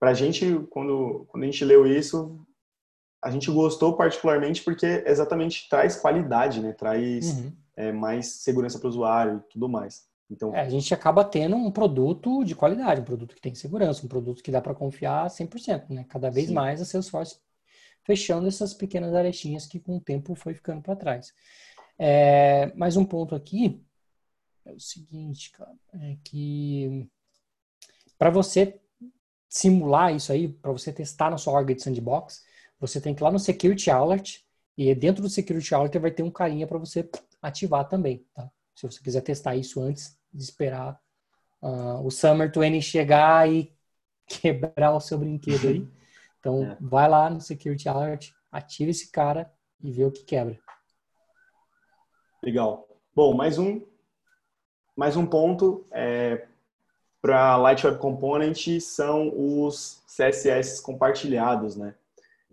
para 0.00 0.10
a 0.10 0.14
gente 0.14 0.58
quando 0.70 1.26
quando 1.28 1.44
a 1.44 1.46
gente 1.46 1.64
leu 1.64 1.86
isso 1.86 2.44
a 3.22 3.30
gente 3.30 3.50
gostou 3.50 3.96
particularmente 3.96 4.62
porque 4.62 5.04
exatamente 5.06 5.68
traz 5.68 5.96
qualidade, 5.96 6.60
né, 6.60 6.72
traz 6.72 7.38
uhum. 7.38 7.52
é, 7.76 7.92
mais 7.92 8.26
segurança 8.26 8.78
para 8.78 8.86
o 8.86 8.90
usuário 8.90 9.44
e 9.46 9.52
tudo 9.52 9.68
mais. 9.68 10.08
Então 10.30 10.54
é, 10.54 10.60
a 10.60 10.68
gente 10.68 10.94
acaba 10.94 11.22
tendo 11.22 11.54
um 11.54 11.70
produto 11.70 12.42
de 12.44 12.54
qualidade, 12.54 13.02
um 13.02 13.04
produto 13.04 13.34
que 13.34 13.40
tem 13.40 13.54
segurança, 13.54 14.04
um 14.04 14.08
produto 14.08 14.42
que 14.42 14.50
dá 14.50 14.60
para 14.60 14.74
confiar 14.74 15.28
100%, 15.28 15.90
né? 15.90 16.06
Cada 16.08 16.30
vez 16.30 16.48
Sim. 16.48 16.54
mais 16.54 16.80
a 16.80 16.84
Salesforce 16.84 17.38
fechando 18.02 18.48
essas 18.48 18.72
pequenas 18.72 19.14
arestinhas 19.14 19.66
que 19.66 19.78
com 19.78 19.96
o 19.96 20.00
tempo 20.00 20.34
foi 20.34 20.54
ficando 20.54 20.80
para 20.80 20.96
trás. 20.96 21.34
É, 21.98 22.72
mais 22.74 22.96
um 22.96 23.04
ponto 23.04 23.34
aqui 23.34 23.84
é 24.64 24.72
o 24.72 24.80
seguinte, 24.80 25.50
cara, 25.52 25.74
é 25.94 26.16
que 26.24 27.06
para 28.16 28.30
você 28.30 28.80
simular 29.50 30.14
isso 30.14 30.32
aí, 30.32 30.48
para 30.48 30.70
você 30.70 30.92
testar 30.92 31.28
na 31.28 31.36
sua 31.36 31.54
org 31.54 31.74
de 31.74 31.82
sandbox, 31.82 32.44
você 32.78 33.00
tem 33.00 33.12
que 33.12 33.20
ir 33.20 33.24
lá 33.24 33.32
no 33.32 33.38
Security 33.38 33.90
Alert 33.90 34.38
e 34.78 34.94
dentro 34.94 35.20
do 35.20 35.28
Security 35.28 35.74
Alert 35.74 35.98
vai 35.98 36.12
ter 36.12 36.22
um 36.22 36.30
carinha 36.30 36.66
para 36.66 36.78
você 36.78 37.10
ativar 37.42 37.88
também, 37.88 38.24
tá? 38.32 38.48
Se 38.76 38.86
você 38.86 39.02
quiser 39.02 39.20
testar 39.22 39.56
isso 39.56 39.82
antes 39.82 40.16
de 40.32 40.42
esperar 40.42 40.98
uh, 41.60 42.00
o 42.06 42.10
Summer 42.10 42.50
20 42.50 42.80
chegar 42.80 43.50
e 43.50 43.74
quebrar 44.26 44.94
o 44.94 45.00
seu 45.00 45.18
brinquedo 45.18 45.68
aí. 45.68 45.86
Então, 46.40 46.64
é. 46.64 46.78
vai 46.80 47.06
lá 47.06 47.28
no 47.28 47.38
Security 47.38 47.86
Alert, 47.86 48.30
ativa 48.50 48.90
esse 48.90 49.10
cara 49.10 49.52
e 49.78 49.92
vê 49.92 50.06
o 50.06 50.10
que 50.10 50.24
quebra. 50.24 50.58
Legal. 52.42 52.88
Bom, 53.14 53.34
mais 53.34 53.58
um 53.58 53.86
mais 54.96 55.18
um 55.18 55.26
ponto 55.26 55.86
é, 55.92 56.48
para 57.22 57.56
Light 57.56 57.84
Web 57.86 57.98
Component 57.98 58.80
são 58.80 59.32
os 59.36 60.02
CSS 60.06 60.80
compartilhados, 60.82 61.76
né? 61.76 61.94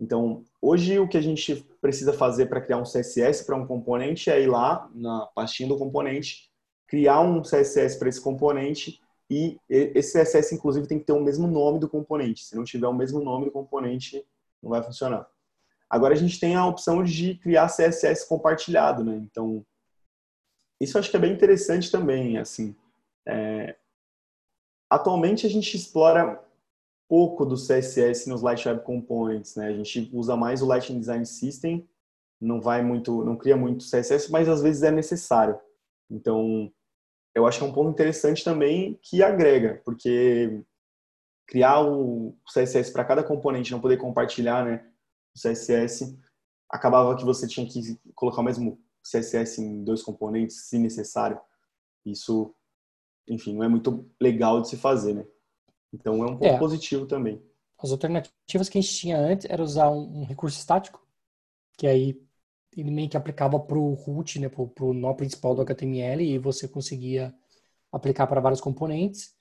Então, 0.00 0.44
hoje 0.62 0.98
o 0.98 1.08
que 1.08 1.16
a 1.16 1.20
gente 1.20 1.66
precisa 1.80 2.12
fazer 2.12 2.46
para 2.46 2.60
criar 2.60 2.78
um 2.78 2.84
CSS 2.84 3.44
para 3.44 3.56
um 3.56 3.66
componente 3.66 4.30
é 4.30 4.40
ir 4.40 4.46
lá 4.46 4.88
na 4.94 5.26
pastinha 5.34 5.68
do 5.68 5.76
componente, 5.76 6.50
criar 6.86 7.20
um 7.20 7.42
CSS 7.42 7.98
para 7.98 8.08
esse 8.08 8.20
componente 8.20 9.00
e 9.30 9.58
esse 9.68 10.18
CSS, 10.18 10.54
inclusive, 10.54 10.86
tem 10.86 10.98
que 10.98 11.04
ter 11.04 11.12
o 11.12 11.20
mesmo 11.20 11.46
nome 11.46 11.78
do 11.78 11.88
componente. 11.88 12.44
Se 12.44 12.56
não 12.56 12.64
tiver 12.64 12.86
o 12.86 12.94
mesmo 12.94 13.20
nome 13.20 13.46
do 13.46 13.50
componente, 13.50 14.24
não 14.62 14.70
vai 14.70 14.82
funcionar. 14.82 15.28
Agora 15.90 16.14
a 16.14 16.16
gente 16.16 16.38
tem 16.38 16.54
a 16.54 16.66
opção 16.66 17.02
de 17.02 17.34
criar 17.36 17.68
CSS 17.68 18.26
compartilhado, 18.26 19.04
né? 19.04 19.16
Então, 19.16 19.64
isso 20.80 20.96
eu 20.96 21.00
acho 21.00 21.10
que 21.10 21.16
é 21.16 21.20
bem 21.20 21.32
interessante 21.32 21.90
também, 21.90 22.38
assim. 22.38 22.74
É... 23.26 23.74
Atualmente 24.90 25.46
a 25.46 25.50
gente 25.50 25.76
explora 25.76 26.42
pouco 27.08 27.44
do 27.44 27.56
CSS 27.56 28.28
nos 28.28 28.42
Light 28.42 28.66
Web 28.68 28.82
Components, 28.82 29.56
né? 29.56 29.68
A 29.68 29.72
gente 29.72 30.10
usa 30.12 30.36
mais 30.36 30.62
o 30.62 30.66
Light 30.66 30.92
Design 30.92 31.24
System, 31.24 31.88
não 32.40 32.60
vai 32.60 32.82
muito, 32.82 33.24
não 33.24 33.36
cria 33.36 33.56
muito 33.56 33.84
CSS, 33.84 34.30
mas 34.30 34.48
às 34.48 34.62
vezes 34.62 34.82
é 34.82 34.90
necessário. 34.90 35.58
Então, 36.10 36.72
eu 37.34 37.46
acho 37.46 37.58
que 37.58 37.64
é 37.64 37.68
um 37.68 37.72
ponto 37.72 37.90
interessante 37.90 38.44
também 38.44 38.98
que 39.02 39.22
agrega, 39.22 39.80
porque 39.84 40.62
criar 41.46 41.80
o 41.80 42.36
CSS 42.46 42.92
para 42.92 43.04
cada 43.04 43.24
componente, 43.24 43.72
não 43.72 43.80
poder 43.80 43.96
compartilhar, 43.96 44.64
né, 44.64 44.86
o 45.34 45.38
CSS, 45.40 46.18
acabava 46.68 47.16
que 47.16 47.24
você 47.24 47.48
tinha 47.48 47.66
que 47.66 47.98
colocar 48.14 48.42
o 48.42 48.44
mesmo 48.44 48.78
CSS 49.02 49.62
em 49.62 49.82
dois 49.82 50.02
componentes, 50.02 50.68
se 50.68 50.78
necessário. 50.78 51.40
Isso, 52.04 52.54
enfim, 53.28 53.54
não 53.54 53.64
é 53.64 53.68
muito 53.68 54.08
legal 54.20 54.60
de 54.60 54.68
se 54.68 54.76
fazer, 54.76 55.14
né? 55.14 55.26
Então 55.92 56.22
é 56.22 56.26
um 56.26 56.36
ponto 56.36 56.44
é. 56.44 56.58
positivo 56.58 57.06
também. 57.06 57.42
As 57.78 57.90
alternativas 57.92 58.68
que 58.68 58.78
a 58.78 58.80
gente 58.80 58.94
tinha 58.94 59.18
antes 59.18 59.46
era 59.48 59.62
usar 59.62 59.90
um, 59.90 60.20
um 60.20 60.24
recurso 60.24 60.58
estático, 60.58 61.06
que 61.76 61.86
aí 61.86 62.20
ele 62.76 62.90
meio 62.90 63.08
que 63.08 63.16
aplicava 63.16 63.58
para 63.58 63.78
o 63.78 63.94
root, 63.94 64.38
né, 64.38 64.48
para 64.48 64.84
o 64.84 64.92
nó 64.92 65.14
principal 65.14 65.54
do 65.54 65.62
HTML, 65.62 66.22
e 66.22 66.38
você 66.38 66.68
conseguia 66.68 67.34
aplicar 67.90 68.26
para 68.26 68.40
vários 68.40 68.60
componentes. 68.60 69.34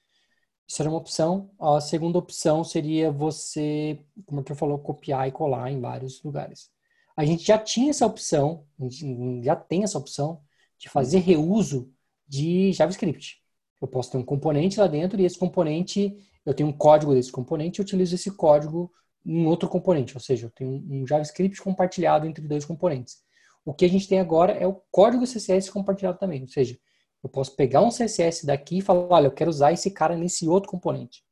Isso 0.67 0.82
era 0.82 0.89
uma 0.89 0.98
opção. 0.98 1.50
A 1.60 1.79
segunda 1.79 2.17
opção 2.17 2.63
seria 2.63 3.12
você, 3.12 4.03
como 4.25 4.44
tu 4.44 4.56
falou, 4.56 4.79
copiar 4.79 5.27
e 5.27 5.32
colar 5.32 5.72
em 5.72 5.79
vários 5.79 6.22
lugares. 6.24 6.70
A 7.15 7.25
gente 7.25 7.44
já 7.44 7.58
tinha 7.58 7.89
essa 7.89 8.06
opção, 8.06 8.65
a 8.79 8.84
gente 8.84 9.44
já 9.44 9.56
tem 9.56 9.84
essa 9.84 9.98
opção 9.98 10.41
de 10.77 10.89
fazer 10.89 11.20
reuso 11.20 11.91
de 12.27 12.72
JavaScript. 12.74 13.41
Eu 13.81 13.88
posso 13.88 14.12
ter 14.12 14.17
um 14.17 14.24
componente 14.24 14.79
lá 14.79 14.88
dentro 14.88 15.19
e 15.22 15.25
esse 15.25 15.38
componente, 15.38 16.17
eu 16.46 16.53
tenho 16.53 16.69
um 16.69 16.74
código 16.74 17.13
desse 17.13 17.31
componente 17.31 17.79
e 17.79 17.81
utilizo 17.81 18.15
esse 18.15 18.31
código 18.31 18.91
em 19.25 19.46
outro 19.46 19.67
componente, 19.67 20.15
ou 20.15 20.22
seja, 20.22 20.48
eu 20.48 20.51
tenho 20.51 20.84
um 20.89 21.05
JavaScript 21.05 21.62
compartilhado 21.62 22.25
entre 22.25 22.48
dois 22.48 22.63
componentes. 22.63 23.17
O 23.65 23.74
que 23.74 23.84
a 23.84 23.89
gente 23.89 24.07
tem 24.07 24.19
agora 24.19 24.53
é 24.53 24.65
o 24.65 24.81
código 24.89 25.25
CSS 25.25 25.69
compartilhado 25.69 26.17
também, 26.17 26.41
ou 26.41 26.48
seja, 26.48 26.79
eu 27.22 27.29
posso 27.29 27.55
pegar 27.55 27.81
um 27.81 27.89
CSS 27.89 28.46
daqui 28.46 28.77
e 28.77 28.81
falar, 28.81 29.07
olha, 29.10 29.27
eu 29.27 29.31
quero 29.31 29.50
usar 29.50 29.74
esse 29.74 29.91
cara 29.91 30.15
nesse 30.15 30.48
outro 30.48 30.69
componente. 30.69 31.24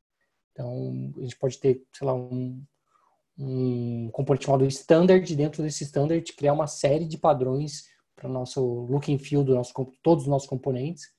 Então, 0.51 1.13
a 1.17 1.21
gente 1.21 1.37
pode 1.37 1.57
ter, 1.57 1.81
sei 1.93 2.05
lá, 2.05 2.13
um, 2.13 2.61
um 3.37 4.09
componente 4.11 4.45
chamado 4.45 4.65
standard, 4.65 5.35
dentro 5.35 5.63
desse 5.63 5.85
standard, 5.85 6.33
criar 6.33 6.53
uma 6.53 6.67
série 6.67 7.05
de 7.05 7.17
padrões 7.17 7.85
para 8.15 8.29
o 8.29 8.31
nosso 8.31 8.61
look 8.89 9.13
and 9.13 9.19
feel 9.19 9.43
do 9.43 9.55
nosso, 9.55 9.73
todos 10.01 10.25
os 10.25 10.29
nossos 10.29 10.47
componentes 10.47 11.14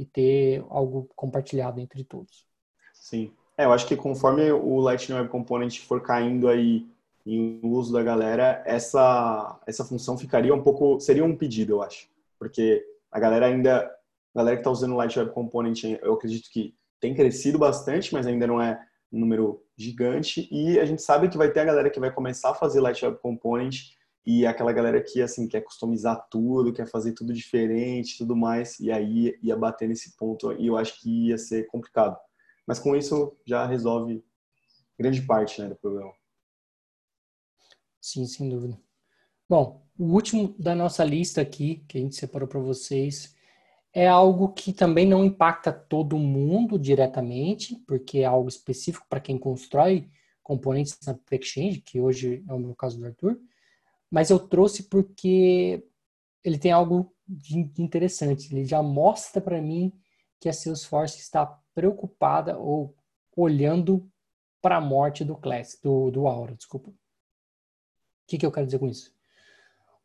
e 0.00 0.06
ter 0.06 0.64
algo 0.70 1.06
compartilhado 1.14 1.78
entre 1.78 2.02
todos. 2.02 2.46
Sim. 2.94 3.30
É, 3.56 3.66
eu 3.66 3.72
acho 3.72 3.86
que 3.86 3.94
conforme 3.94 4.50
o 4.50 4.80
Lightning 4.80 5.18
Web 5.18 5.28
Component 5.28 5.78
for 5.80 6.00
caindo 6.00 6.48
aí 6.48 6.86
em 7.26 7.60
uso 7.62 7.92
da 7.92 8.02
galera, 8.02 8.62
essa, 8.64 9.60
essa 9.66 9.84
função 9.84 10.16
ficaria 10.16 10.54
um 10.54 10.62
pouco, 10.62 10.98
seria 10.98 11.22
um 11.22 11.36
pedido, 11.36 11.74
eu 11.74 11.82
acho. 11.82 12.08
Porque 12.38 12.82
a 13.12 13.20
galera 13.20 13.44
ainda, 13.44 13.94
a 14.34 14.38
galera 14.38 14.56
que 14.56 14.62
está 14.62 14.70
usando 14.70 14.92
o 14.92 14.96
Lightning 14.96 15.24
Web 15.24 15.34
Component, 15.34 15.84
eu 15.84 16.14
acredito 16.14 16.50
que 16.50 16.74
tem 16.98 17.14
crescido 17.14 17.58
bastante, 17.58 18.14
mas 18.14 18.26
ainda 18.26 18.46
não 18.46 18.60
é 18.60 18.80
um 19.12 19.20
número 19.20 19.62
gigante. 19.76 20.48
E 20.50 20.80
a 20.80 20.86
gente 20.86 21.02
sabe 21.02 21.28
que 21.28 21.36
vai 21.36 21.50
ter 21.50 21.60
a 21.60 21.64
galera 21.66 21.90
que 21.90 22.00
vai 22.00 22.10
começar 22.10 22.52
a 22.52 22.54
fazer 22.54 22.80
Lightning 22.80 23.10
Web 23.10 23.20
Component 23.20 23.76
e 24.24 24.46
aquela 24.46 24.72
galera 24.72 25.02
que 25.02 25.22
assim 25.22 25.48
quer 25.48 25.62
customizar 25.62 26.26
tudo, 26.30 26.72
quer 26.72 26.86
fazer 26.86 27.12
tudo 27.12 27.32
diferente, 27.32 28.18
tudo 28.18 28.36
mais, 28.36 28.78
e 28.78 28.90
aí 28.90 29.38
ia 29.42 29.56
bater 29.56 29.88
nesse 29.88 30.16
ponto 30.16 30.52
e 30.52 30.66
eu 30.66 30.76
acho 30.76 31.00
que 31.00 31.28
ia 31.28 31.38
ser 31.38 31.66
complicado. 31.66 32.16
Mas 32.66 32.78
com 32.78 32.94
isso 32.94 33.36
já 33.46 33.66
resolve 33.66 34.24
grande 34.98 35.22
parte 35.22 35.60
né, 35.60 35.68
do 35.68 35.76
problema. 35.76 36.12
Sim, 38.00 38.26
sem 38.26 38.48
dúvida. 38.48 38.78
Bom, 39.48 39.82
o 39.98 40.04
último 40.04 40.54
da 40.58 40.74
nossa 40.74 41.04
lista 41.04 41.40
aqui, 41.40 41.84
que 41.88 41.98
a 41.98 42.00
gente 42.00 42.14
separou 42.14 42.48
para 42.48 42.60
vocês, 42.60 43.34
é 43.92 44.06
algo 44.06 44.52
que 44.52 44.72
também 44.72 45.06
não 45.06 45.24
impacta 45.24 45.72
todo 45.72 46.16
mundo 46.16 46.78
diretamente, 46.78 47.76
porque 47.86 48.20
é 48.20 48.24
algo 48.24 48.48
específico 48.48 49.06
para 49.08 49.20
quem 49.20 49.36
constrói 49.36 50.08
componentes 50.42 50.98
na 51.06 51.18
Exchange, 51.32 51.80
que 51.80 52.00
hoje 52.00 52.44
é 52.48 52.52
o 52.52 52.58
meu 52.58 52.74
caso 52.74 52.98
do 52.98 53.06
Arthur, 53.06 53.38
mas 54.10 54.30
eu 54.30 54.38
trouxe 54.38 54.84
porque 54.84 55.86
ele 56.42 56.58
tem 56.58 56.72
algo 56.72 57.14
de 57.26 57.58
interessante. 57.78 58.52
Ele 58.52 58.64
já 58.64 58.82
mostra 58.82 59.40
para 59.40 59.62
mim 59.62 59.92
que 60.40 60.48
a 60.48 60.52
Salesforce 60.52 61.20
está 61.20 61.46
preocupada 61.74 62.58
ou 62.58 62.96
olhando 63.36 64.10
para 64.60 64.76
a 64.76 64.80
morte 64.80 65.24
do 65.24 65.36
Class, 65.36 65.78
do, 65.82 66.10
do 66.10 66.26
Aura, 66.26 66.54
desculpa. 66.54 66.90
O 66.90 66.94
que, 68.26 68.38
que 68.38 68.44
eu 68.44 68.52
quero 68.52 68.66
dizer 68.66 68.78
com 68.78 68.88
isso? 68.88 69.14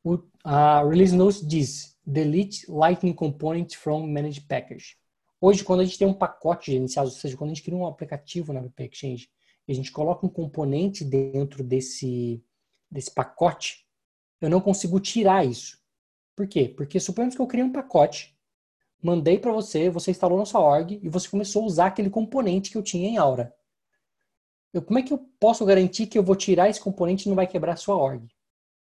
O, 0.03 0.19
a 0.43 0.83
Release 0.83 1.15
Notes 1.15 1.45
diz 1.45 1.97
Delete 2.05 2.69
Lightning 2.69 3.13
Component 3.13 3.75
from 3.75 4.07
Managed 4.07 4.45
Package. 4.47 4.97
Hoje, 5.41 5.63
quando 5.63 5.81
a 5.81 5.85
gente 5.85 5.97
tem 5.97 6.07
um 6.07 6.13
pacote 6.13 6.71
gerenciado, 6.71 7.09
ou 7.09 7.15
seja, 7.15 7.35
quando 7.35 7.51
a 7.51 7.53
gente 7.53 7.63
cria 7.63 7.77
um 7.77 7.85
aplicativo 7.85 8.53
na 8.53 8.61
VP 8.61 8.85
Exchange 8.85 9.29
e 9.67 9.71
a 9.71 9.75
gente 9.75 9.91
coloca 9.91 10.25
um 10.25 10.29
componente 10.29 11.03
dentro 11.03 11.63
desse, 11.63 12.43
desse 12.89 13.11
pacote, 13.13 13.84
eu 14.41 14.49
não 14.49 14.61
consigo 14.61 14.99
tirar 14.99 15.45
isso. 15.45 15.77
Por 16.35 16.47
quê? 16.47 16.67
Porque 16.67 16.99
suponhamos 16.99 17.35
que 17.35 17.41
eu 17.41 17.47
criei 17.47 17.65
um 17.65 17.71
pacote, 17.71 18.37
mandei 19.01 19.39
para 19.39 19.51
você, 19.51 19.89
você 19.89 20.11
instalou 20.11 20.37
na 20.37 20.45
sua 20.45 20.61
org 20.61 20.99
e 21.01 21.07
você 21.07 21.29
começou 21.29 21.63
a 21.63 21.65
usar 21.65 21.85
aquele 21.87 22.09
componente 22.09 22.69
que 22.69 22.77
eu 22.77 22.83
tinha 22.83 23.07
em 23.07 23.17
Aura. 23.17 23.55
Eu, 24.73 24.81
como 24.81 24.99
é 24.99 25.03
que 25.03 25.13
eu 25.13 25.17
posso 25.39 25.65
garantir 25.65 26.07
que 26.07 26.17
eu 26.17 26.23
vou 26.23 26.35
tirar 26.35 26.69
esse 26.69 26.81
componente 26.81 27.25
e 27.25 27.29
não 27.29 27.35
vai 27.35 27.47
quebrar 27.47 27.73
a 27.73 27.77
sua 27.77 27.95
org? 27.95 28.27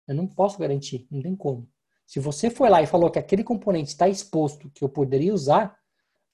Eu 0.08 0.14
não 0.14 0.26
posso 0.26 0.58
garantir, 0.58 1.06
não 1.10 1.20
tem 1.20 1.36
como. 1.36 1.68
Se 2.06 2.20
você 2.20 2.48
foi 2.48 2.70
lá 2.70 2.80
e 2.80 2.86
falou 2.86 3.10
que 3.10 3.18
aquele 3.18 3.42
componente 3.42 3.88
está 3.88 4.08
exposto, 4.08 4.70
que 4.70 4.82
eu 4.82 4.88
poderia 4.88 5.34
usar, 5.34 5.76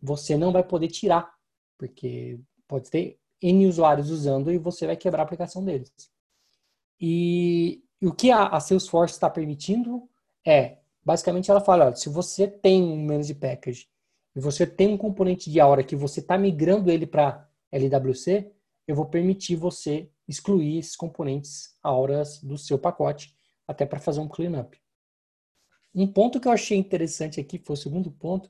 você 0.00 0.36
não 0.36 0.52
vai 0.52 0.62
poder 0.62 0.88
tirar, 0.88 1.32
porque 1.78 2.38
pode 2.68 2.90
ter 2.90 3.18
N 3.40 3.66
usuários 3.66 4.10
usando 4.10 4.52
e 4.52 4.58
você 4.58 4.86
vai 4.86 4.96
quebrar 4.96 5.22
a 5.22 5.24
aplicação 5.24 5.64
deles. 5.64 5.90
E 7.00 7.82
e 8.02 8.06
o 8.08 8.12
que 8.12 8.32
a, 8.32 8.48
a 8.48 8.58
Salesforce 8.58 9.14
está 9.14 9.30
permitindo 9.30 10.08
é, 10.44 10.78
basicamente 11.04 11.48
ela 11.50 11.60
fala, 11.60 11.86
olha, 11.86 11.94
se 11.94 12.08
você 12.08 12.48
tem 12.48 12.82
um 12.82 13.06
managed 13.06 13.38
package 13.38 13.88
e 14.34 14.40
você 14.40 14.66
tem 14.66 14.88
um 14.88 14.98
componente 14.98 15.48
de 15.48 15.60
Aura 15.60 15.84
que 15.84 15.94
você 15.94 16.18
está 16.18 16.36
migrando 16.36 16.90
ele 16.90 17.06
para 17.06 17.48
LWC, 17.70 18.50
eu 18.88 18.96
vou 18.96 19.06
permitir 19.06 19.54
você 19.54 20.10
excluir 20.26 20.78
esses 20.78 20.96
componentes 20.96 21.76
Auras 21.80 22.42
do 22.42 22.58
seu 22.58 22.76
pacote, 22.76 23.36
até 23.68 23.86
para 23.86 24.00
fazer 24.00 24.20
um 24.20 24.28
cleanup. 24.28 24.76
Um 25.94 26.06
ponto 26.06 26.40
que 26.40 26.48
eu 26.48 26.52
achei 26.52 26.76
interessante 26.76 27.38
aqui, 27.38 27.58
foi 27.58 27.74
o 27.74 27.76
segundo 27.76 28.10
ponto, 28.10 28.48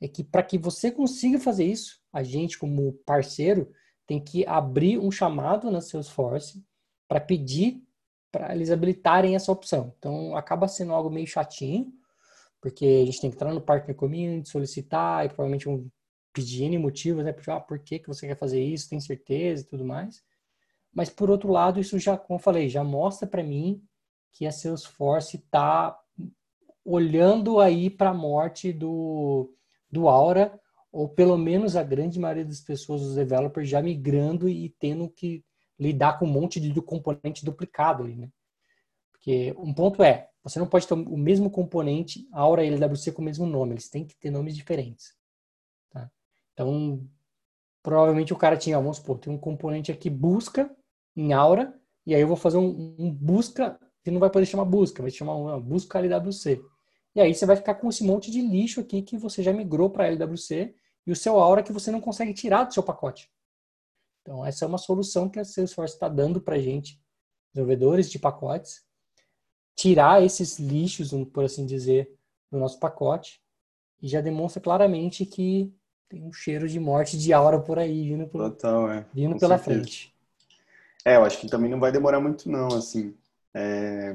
é 0.00 0.06
que 0.06 0.22
para 0.22 0.42
que 0.42 0.58
você 0.58 0.90
consiga 0.90 1.38
fazer 1.38 1.64
isso, 1.64 1.98
a 2.12 2.22
gente 2.22 2.58
como 2.58 2.92
parceiro 3.06 3.72
tem 4.06 4.22
que 4.22 4.44
abrir 4.46 4.98
um 4.98 5.10
chamado 5.10 5.70
na 5.70 5.80
Salesforce 5.80 6.62
para 7.08 7.20
pedir 7.20 7.82
para 8.32 8.54
eles 8.54 8.70
habilitarem 8.70 9.36
essa 9.36 9.52
opção. 9.52 9.94
Então, 9.98 10.34
acaba 10.34 10.66
sendo 10.66 10.94
algo 10.94 11.10
meio 11.10 11.26
chatinho, 11.26 11.92
porque 12.60 12.84
a 13.02 13.04
gente 13.04 13.20
tem 13.20 13.30
que 13.30 13.36
entrar 13.36 13.52
no 13.52 13.60
Partner 13.60 13.94
Community, 13.94 14.48
solicitar, 14.48 15.24
e 15.24 15.28
provavelmente 15.28 15.68
um, 15.68 15.88
pedir 16.32 16.64
N 16.64 16.78
motivos, 16.78 17.22
né? 17.22 17.32
Porque, 17.32 17.50
ah, 17.50 17.60
por 17.60 17.78
que, 17.78 17.98
que 17.98 18.08
você 18.08 18.26
quer 18.26 18.36
fazer 18.36 18.62
isso, 18.62 18.88
tem 18.88 18.98
certeza 18.98 19.62
e 19.62 19.66
tudo 19.66 19.84
mais. 19.84 20.22
Mas, 20.92 21.10
por 21.10 21.30
outro 21.30 21.50
lado, 21.50 21.78
isso 21.78 21.98
já, 21.98 22.16
como 22.16 22.38
eu 22.38 22.42
falei, 22.42 22.68
já 22.68 22.82
mostra 22.82 23.28
para 23.28 23.42
mim 23.42 23.82
que 24.32 24.46
a 24.46 24.52
Salesforce 24.52 25.36
está 25.36 25.98
olhando 26.84 27.60
aí 27.60 27.90
para 27.90 28.10
a 28.10 28.14
morte 28.14 28.72
do, 28.72 29.54
do 29.90 30.08
Aura, 30.08 30.58
ou 30.90 31.08
pelo 31.08 31.36
menos 31.36 31.76
a 31.76 31.82
grande 31.82 32.18
maioria 32.18 32.44
das 32.44 32.60
pessoas, 32.60 33.02
os 33.02 33.14
developers, 33.14 33.68
já 33.68 33.82
migrando 33.82 34.48
e 34.48 34.70
tendo 34.78 35.08
que 35.08 35.44
lidar 35.82 36.18
com 36.18 36.24
um 36.24 36.30
monte 36.30 36.60
de 36.60 36.80
componente 36.80 37.44
duplicado 37.44 38.04
ali, 38.04 38.14
né? 38.14 38.28
Porque 39.10 39.54
um 39.58 39.72
ponto 39.72 40.02
é, 40.02 40.28
você 40.42 40.58
não 40.58 40.66
pode 40.66 40.86
ter 40.86 40.94
o 40.94 41.16
mesmo 41.16 41.50
componente 41.50 42.26
Aura 42.32 42.64
e 42.64 42.68
LWC 42.68 43.12
com 43.12 43.22
o 43.22 43.24
mesmo 43.24 43.46
nome, 43.46 43.72
eles 43.72 43.88
têm 43.88 44.04
que 44.04 44.16
ter 44.16 44.30
nomes 44.30 44.56
diferentes. 44.56 45.14
Tá? 45.90 46.10
Então, 46.52 47.04
provavelmente 47.82 48.32
o 48.32 48.36
cara 48.36 48.56
tinha, 48.56 48.78
vamos 48.78 48.96
supor, 48.98 49.18
tem 49.18 49.32
um 49.32 49.38
componente 49.38 49.92
aqui 49.92 50.08
busca 50.08 50.74
em 51.16 51.32
Aura, 51.32 51.78
e 52.06 52.14
aí 52.14 52.20
eu 52.20 52.28
vou 52.28 52.36
fazer 52.36 52.58
um, 52.58 52.96
um 52.98 53.12
busca, 53.12 53.78
que 54.02 54.10
não 54.10 54.18
vai 54.18 54.30
poder 54.30 54.46
chamar 54.46 54.64
busca, 54.64 55.02
vai 55.02 55.10
chamar 55.10 55.36
uma 55.36 55.60
busca 55.60 55.98
LWC. 55.98 56.60
E 57.14 57.20
aí 57.20 57.34
você 57.34 57.46
vai 57.46 57.56
ficar 57.56 57.74
com 57.74 57.88
esse 57.88 58.02
monte 58.02 58.30
de 58.30 58.40
lixo 58.40 58.80
aqui 58.80 59.02
que 59.02 59.16
você 59.16 59.42
já 59.42 59.52
migrou 59.52 59.90
para 59.90 60.08
LWC 60.08 60.74
e 61.06 61.12
o 61.12 61.16
seu 61.16 61.38
Aura 61.38 61.62
que 61.62 61.72
você 61.72 61.90
não 61.90 62.00
consegue 62.00 62.32
tirar 62.32 62.64
do 62.64 62.74
seu 62.74 62.82
pacote. 62.82 63.30
Então, 64.22 64.44
essa 64.46 64.64
é 64.64 64.68
uma 64.68 64.78
solução 64.78 65.28
que 65.28 65.38
a 65.38 65.44
Salesforce 65.44 65.94
está 65.94 66.08
dando 66.08 66.40
para 66.40 66.56
a 66.56 66.60
gente, 66.60 67.00
desenvolvedores 67.52 68.10
de 68.10 68.18
pacotes, 68.18 68.84
tirar 69.74 70.22
esses 70.22 70.58
lixos, 70.58 71.10
por 71.32 71.44
assim 71.44 71.66
dizer, 71.66 72.10
do 72.50 72.58
nosso 72.58 72.78
pacote 72.78 73.42
e 74.00 74.08
já 74.08 74.20
demonstra 74.20 74.60
claramente 74.60 75.24
que 75.24 75.72
tem 76.08 76.22
um 76.22 76.32
cheiro 76.32 76.68
de 76.68 76.78
morte 76.78 77.16
de 77.16 77.32
aura 77.32 77.58
por 77.58 77.78
aí 77.78 78.08
vindo, 78.08 78.26
por, 78.26 78.50
Total, 78.50 78.90
é. 78.90 79.06
vindo 79.14 79.38
pela 79.38 79.56
certeza. 79.56 79.80
frente. 79.80 80.14
É, 81.04 81.16
eu 81.16 81.24
acho 81.24 81.40
que 81.40 81.48
também 81.48 81.70
não 81.70 81.80
vai 81.80 81.90
demorar 81.90 82.20
muito 82.20 82.50
não, 82.50 82.68
assim. 82.68 83.14
É, 83.54 84.14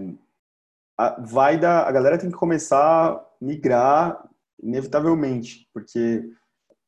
a, 0.98 1.20
vai 1.22 1.60
dar, 1.60 1.88
a 1.88 1.92
galera 1.92 2.18
tem 2.18 2.30
que 2.30 2.38
começar 2.38 3.12
a 3.12 3.26
migrar 3.42 4.30
inevitavelmente, 4.62 5.68
porque 5.74 6.30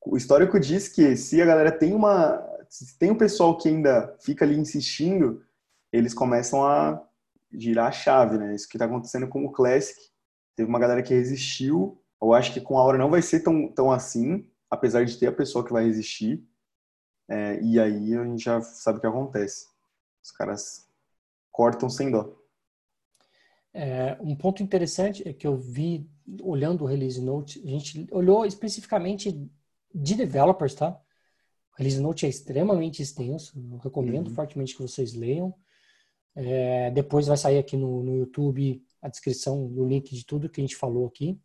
o 0.05 0.15
histórico 0.15 0.59
diz 0.59 0.87
que 0.87 1.15
se 1.15 1.41
a 1.41 1.45
galera 1.45 1.71
tem 1.71 1.93
uma 1.93 2.45
se 2.69 2.97
tem 2.99 3.09
um 3.09 3.17
pessoal 3.17 3.57
que 3.57 3.67
ainda 3.67 4.15
fica 4.21 4.45
ali 4.45 4.55
insistindo, 4.55 5.43
eles 5.91 6.13
começam 6.13 6.63
a 6.63 7.03
girar 7.51 7.87
a 7.87 7.91
chave, 7.91 8.37
né? 8.37 8.53
Isso 8.53 8.69
que 8.69 8.77
está 8.77 8.85
acontecendo 8.85 9.27
com 9.27 9.43
o 9.43 9.51
Classic. 9.51 9.99
Teve 10.55 10.69
uma 10.69 10.79
galera 10.79 11.01
que 11.01 11.13
resistiu. 11.13 11.99
Eu 12.21 12.31
acho 12.31 12.53
que 12.53 12.61
com 12.61 12.77
a 12.77 12.83
hora 12.83 12.97
não 12.97 13.09
vai 13.09 13.23
ser 13.23 13.39
tão, 13.39 13.67
tão 13.69 13.91
assim, 13.91 14.47
apesar 14.69 15.03
de 15.03 15.17
ter 15.17 15.27
a 15.27 15.31
pessoa 15.31 15.65
que 15.65 15.73
vai 15.73 15.85
resistir. 15.85 16.45
É, 17.27 17.59
e 17.61 17.79
aí 17.79 18.15
a 18.15 18.23
gente 18.23 18.43
já 18.43 18.61
sabe 18.61 18.99
o 18.99 19.01
que 19.01 19.07
acontece. 19.07 19.67
Os 20.23 20.31
caras 20.31 20.87
cortam 21.51 21.89
sem 21.89 22.11
dó. 22.11 22.35
É, 23.73 24.17
um 24.21 24.35
ponto 24.35 24.61
interessante 24.61 25.27
é 25.27 25.33
que 25.33 25.47
eu 25.47 25.57
vi 25.57 26.09
olhando 26.41 26.83
o 26.83 26.87
release 26.87 27.21
note, 27.21 27.61
a 27.63 27.67
gente 27.67 28.07
olhou 28.11 28.45
especificamente 28.45 29.49
de 29.93 30.15
developers, 30.15 30.75
tá? 30.75 30.99
Release 31.79 32.01
note 32.01 32.25
é 32.25 32.29
extremamente 32.29 33.01
extenso, 33.01 33.53
eu 33.71 33.77
recomendo 33.77 34.27
uhum. 34.27 34.35
fortemente 34.35 34.75
que 34.75 34.81
vocês 34.81 35.13
leiam. 35.13 35.53
É, 36.35 36.91
depois 36.91 37.25
vai 37.25 37.37
sair 37.37 37.57
aqui 37.57 37.77
no, 37.77 38.03
no 38.03 38.15
YouTube 38.17 38.83
a 39.01 39.07
descrição 39.07 39.65
o 39.65 39.87
link 39.87 40.13
de 40.13 40.25
tudo 40.25 40.49
que 40.49 40.59
a 40.59 40.63
gente 40.63 40.75
falou 40.75 41.07
aqui. 41.07 41.39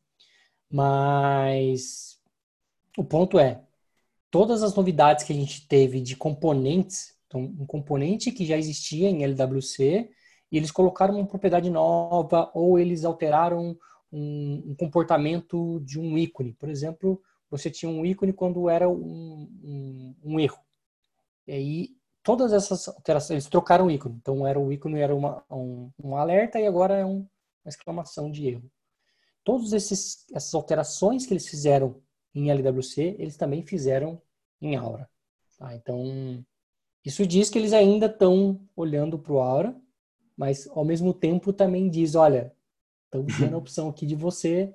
Mas 0.68 2.18
o 2.98 3.04
ponto 3.04 3.38
é, 3.38 3.62
todas 4.28 4.64
as 4.64 4.74
novidades 4.74 5.24
que 5.24 5.32
a 5.32 5.36
gente 5.36 5.68
teve 5.68 6.00
de 6.00 6.16
componentes, 6.16 7.14
então 7.28 7.40
um 7.40 7.64
componente 7.64 8.32
que 8.32 8.44
já 8.44 8.58
existia 8.58 9.08
em 9.08 9.22
LWC, 9.22 10.10
e 10.50 10.56
eles 10.56 10.72
colocaram 10.72 11.14
uma 11.14 11.26
propriedade 11.26 11.70
nova 11.70 12.50
ou 12.52 12.76
eles 12.76 13.04
alteraram 13.04 13.76
um, 14.12 14.64
um 14.66 14.74
comportamento 14.74 15.80
de 15.84 16.00
um 16.00 16.18
ícone. 16.18 16.52
Por 16.52 16.68
exemplo, 16.68 17.22
você 17.56 17.70
tinha 17.70 17.88
um 17.88 18.04
ícone 18.04 18.32
quando 18.32 18.68
era 18.68 18.88
um, 18.88 19.48
um, 19.62 20.16
um 20.24 20.40
erro. 20.40 20.58
E 21.46 21.52
aí, 21.52 21.96
todas 22.20 22.52
essas 22.52 22.88
alterações, 22.88 23.30
eles 23.30 23.46
trocaram 23.46 23.86
o 23.86 23.90
ícone. 23.90 24.16
Então, 24.16 24.44
era 24.44 24.58
o 24.58 24.72
ícone 24.72 24.98
era 24.98 25.14
uma, 25.14 25.44
um, 25.48 25.88
um 26.02 26.16
alerta 26.16 26.58
e 26.58 26.66
agora 26.66 26.96
é 26.96 27.04
um, 27.04 27.18
uma 27.18 27.68
exclamação 27.68 28.28
de 28.28 28.48
erro. 28.48 28.68
Todas 29.44 29.72
essas 29.72 30.26
alterações 30.52 31.26
que 31.26 31.32
eles 31.32 31.46
fizeram 31.46 32.02
em 32.34 32.50
LWC, 32.50 33.16
eles 33.20 33.36
também 33.36 33.62
fizeram 33.62 34.20
em 34.60 34.74
Aura. 34.74 35.08
Tá? 35.56 35.76
Então, 35.76 36.44
isso 37.04 37.24
diz 37.24 37.50
que 37.50 37.58
eles 37.58 37.72
ainda 37.72 38.06
estão 38.06 38.60
olhando 38.74 39.16
para 39.16 39.32
o 39.32 39.38
Aura, 39.38 39.80
mas 40.36 40.66
ao 40.68 40.84
mesmo 40.84 41.14
tempo 41.14 41.52
também 41.52 41.88
diz, 41.88 42.16
olha, 42.16 42.52
estamos 43.04 43.36
tendo 43.38 43.54
a 43.54 43.58
opção 43.58 43.88
aqui 43.88 44.06
de 44.06 44.16
você 44.16 44.74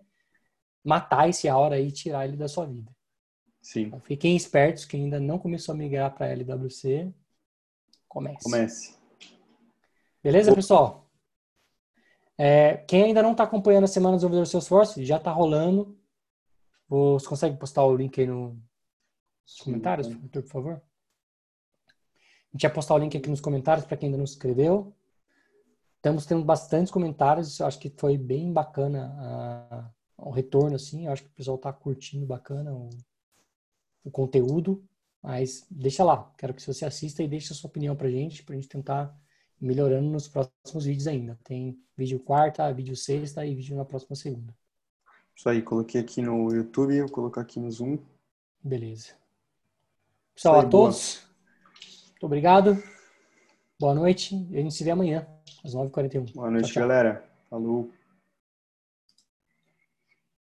matar 0.84 1.30
esse 1.30 1.48
Aura 1.48 1.80
e 1.80 1.92
tirar 1.92 2.26
ele 2.26 2.38
da 2.38 2.48
sua 2.48 2.66
vida. 2.66 2.92
Sim. 3.62 3.82
Então, 3.82 4.00
fiquem 4.00 4.36
espertos, 4.36 4.86
quem 4.86 5.04
ainda 5.04 5.20
não 5.20 5.38
começou 5.38 5.74
a 5.74 5.78
migrar 5.78 6.14
para 6.14 6.28
LWC, 6.28 7.14
comece. 8.08 8.44
Comece. 8.44 8.98
Beleza, 10.24 10.54
pessoal? 10.54 11.10
É, 12.38 12.78
quem 12.78 13.04
ainda 13.04 13.22
não 13.22 13.34
está 13.34 13.44
acompanhando 13.44 13.84
a 13.84 13.88
Semana 13.88 14.16
do 14.16 14.20
Desenvolvedor 14.20 14.48
Salesforce, 14.48 15.06
já 15.06 15.18
está 15.18 15.32
rolando. 15.32 15.98
Você 16.88 17.28
consegue 17.28 17.58
postar 17.58 17.84
o 17.84 17.96
link 17.96 18.20
aí 18.20 18.26
no, 18.26 18.58
nos 19.46 19.60
comentários, 19.62 20.08
por 20.08 20.44
favor? 20.44 20.74
A 20.74 22.52
gente 22.54 22.62
vai 22.64 22.74
postar 22.74 22.96
o 22.96 22.98
link 22.98 23.16
aqui 23.16 23.30
nos 23.30 23.42
comentários 23.42 23.86
para 23.86 23.98
quem 23.98 24.08
ainda 24.08 24.18
não 24.18 24.26
se 24.26 24.34
inscreveu. 24.34 24.96
Estamos 25.98 26.26
tendo 26.26 26.44
bastantes 26.44 26.92
comentários, 26.92 27.60
acho 27.60 27.78
que 27.78 27.94
foi 27.98 28.18
bem 28.18 28.52
bacana 28.54 29.94
o 30.22 30.32
retorno, 30.32 30.76
assim. 30.76 31.06
Eu 31.06 31.12
acho 31.12 31.24
que 31.24 31.30
o 31.30 31.34
pessoal 31.34 31.58
está 31.58 31.72
curtindo 31.72 32.26
bacana 32.26 32.74
o, 32.74 32.90
o, 34.04 34.12
conteúdo. 34.12 34.84
Mas 35.22 35.66
deixa 35.70 36.04
lá, 36.04 36.32
quero 36.38 36.54
que 36.54 36.62
você 36.62 36.86
assista 36.86 37.22
e 37.22 37.28
deixe 37.28 37.52
a 37.52 37.56
sua 37.56 37.70
opinião 37.70 37.96
para 37.96 38.08
a 38.08 38.12
gente, 38.12 38.44
para 38.44 38.56
a 38.56 38.56
gente 38.56 38.70
tentar 38.70 39.14
melhorando 39.60 40.10
nos 40.10 40.28
próximos 40.28 40.86
vídeos 40.86 41.08
ainda. 41.08 41.38
Tem 41.44 41.78
vídeo 41.98 42.20
quarta, 42.20 42.72
vídeo 42.72 42.96
sexta 42.96 43.46
e 43.46 43.54
vídeo 43.54 43.76
na 43.76 43.84
próxima 43.84 44.16
segunda. 44.16 44.56
Isso 45.36 45.50
aí, 45.50 45.62
coloquei 45.62 46.00
aqui 46.00 46.22
no 46.22 46.54
YouTube, 46.54 47.02
vou 47.02 47.10
colocar 47.10 47.42
aqui 47.42 47.60
no 47.60 47.70
Zoom. 47.70 47.98
Beleza. 48.64 49.14
Pessoal, 50.34 50.62
aí, 50.62 50.66
a 50.66 50.70
todos, 50.70 51.22
boa. 51.22 52.10
muito 52.12 52.26
obrigado. 52.26 52.84
Boa 53.80 53.96
noite 53.96 54.36
e 54.50 54.58
a 54.58 54.62
gente 54.62 54.74
se 54.74 54.84
vê 54.84 54.92
amanhã, 54.92 55.28
às 55.64 55.74
9h41. 55.74 56.34
Boa 56.34 56.52
noite, 56.52 56.66
tchau, 56.66 56.74
tchau. 56.74 56.88
galera. 56.88 57.30
Falou. 57.50 57.92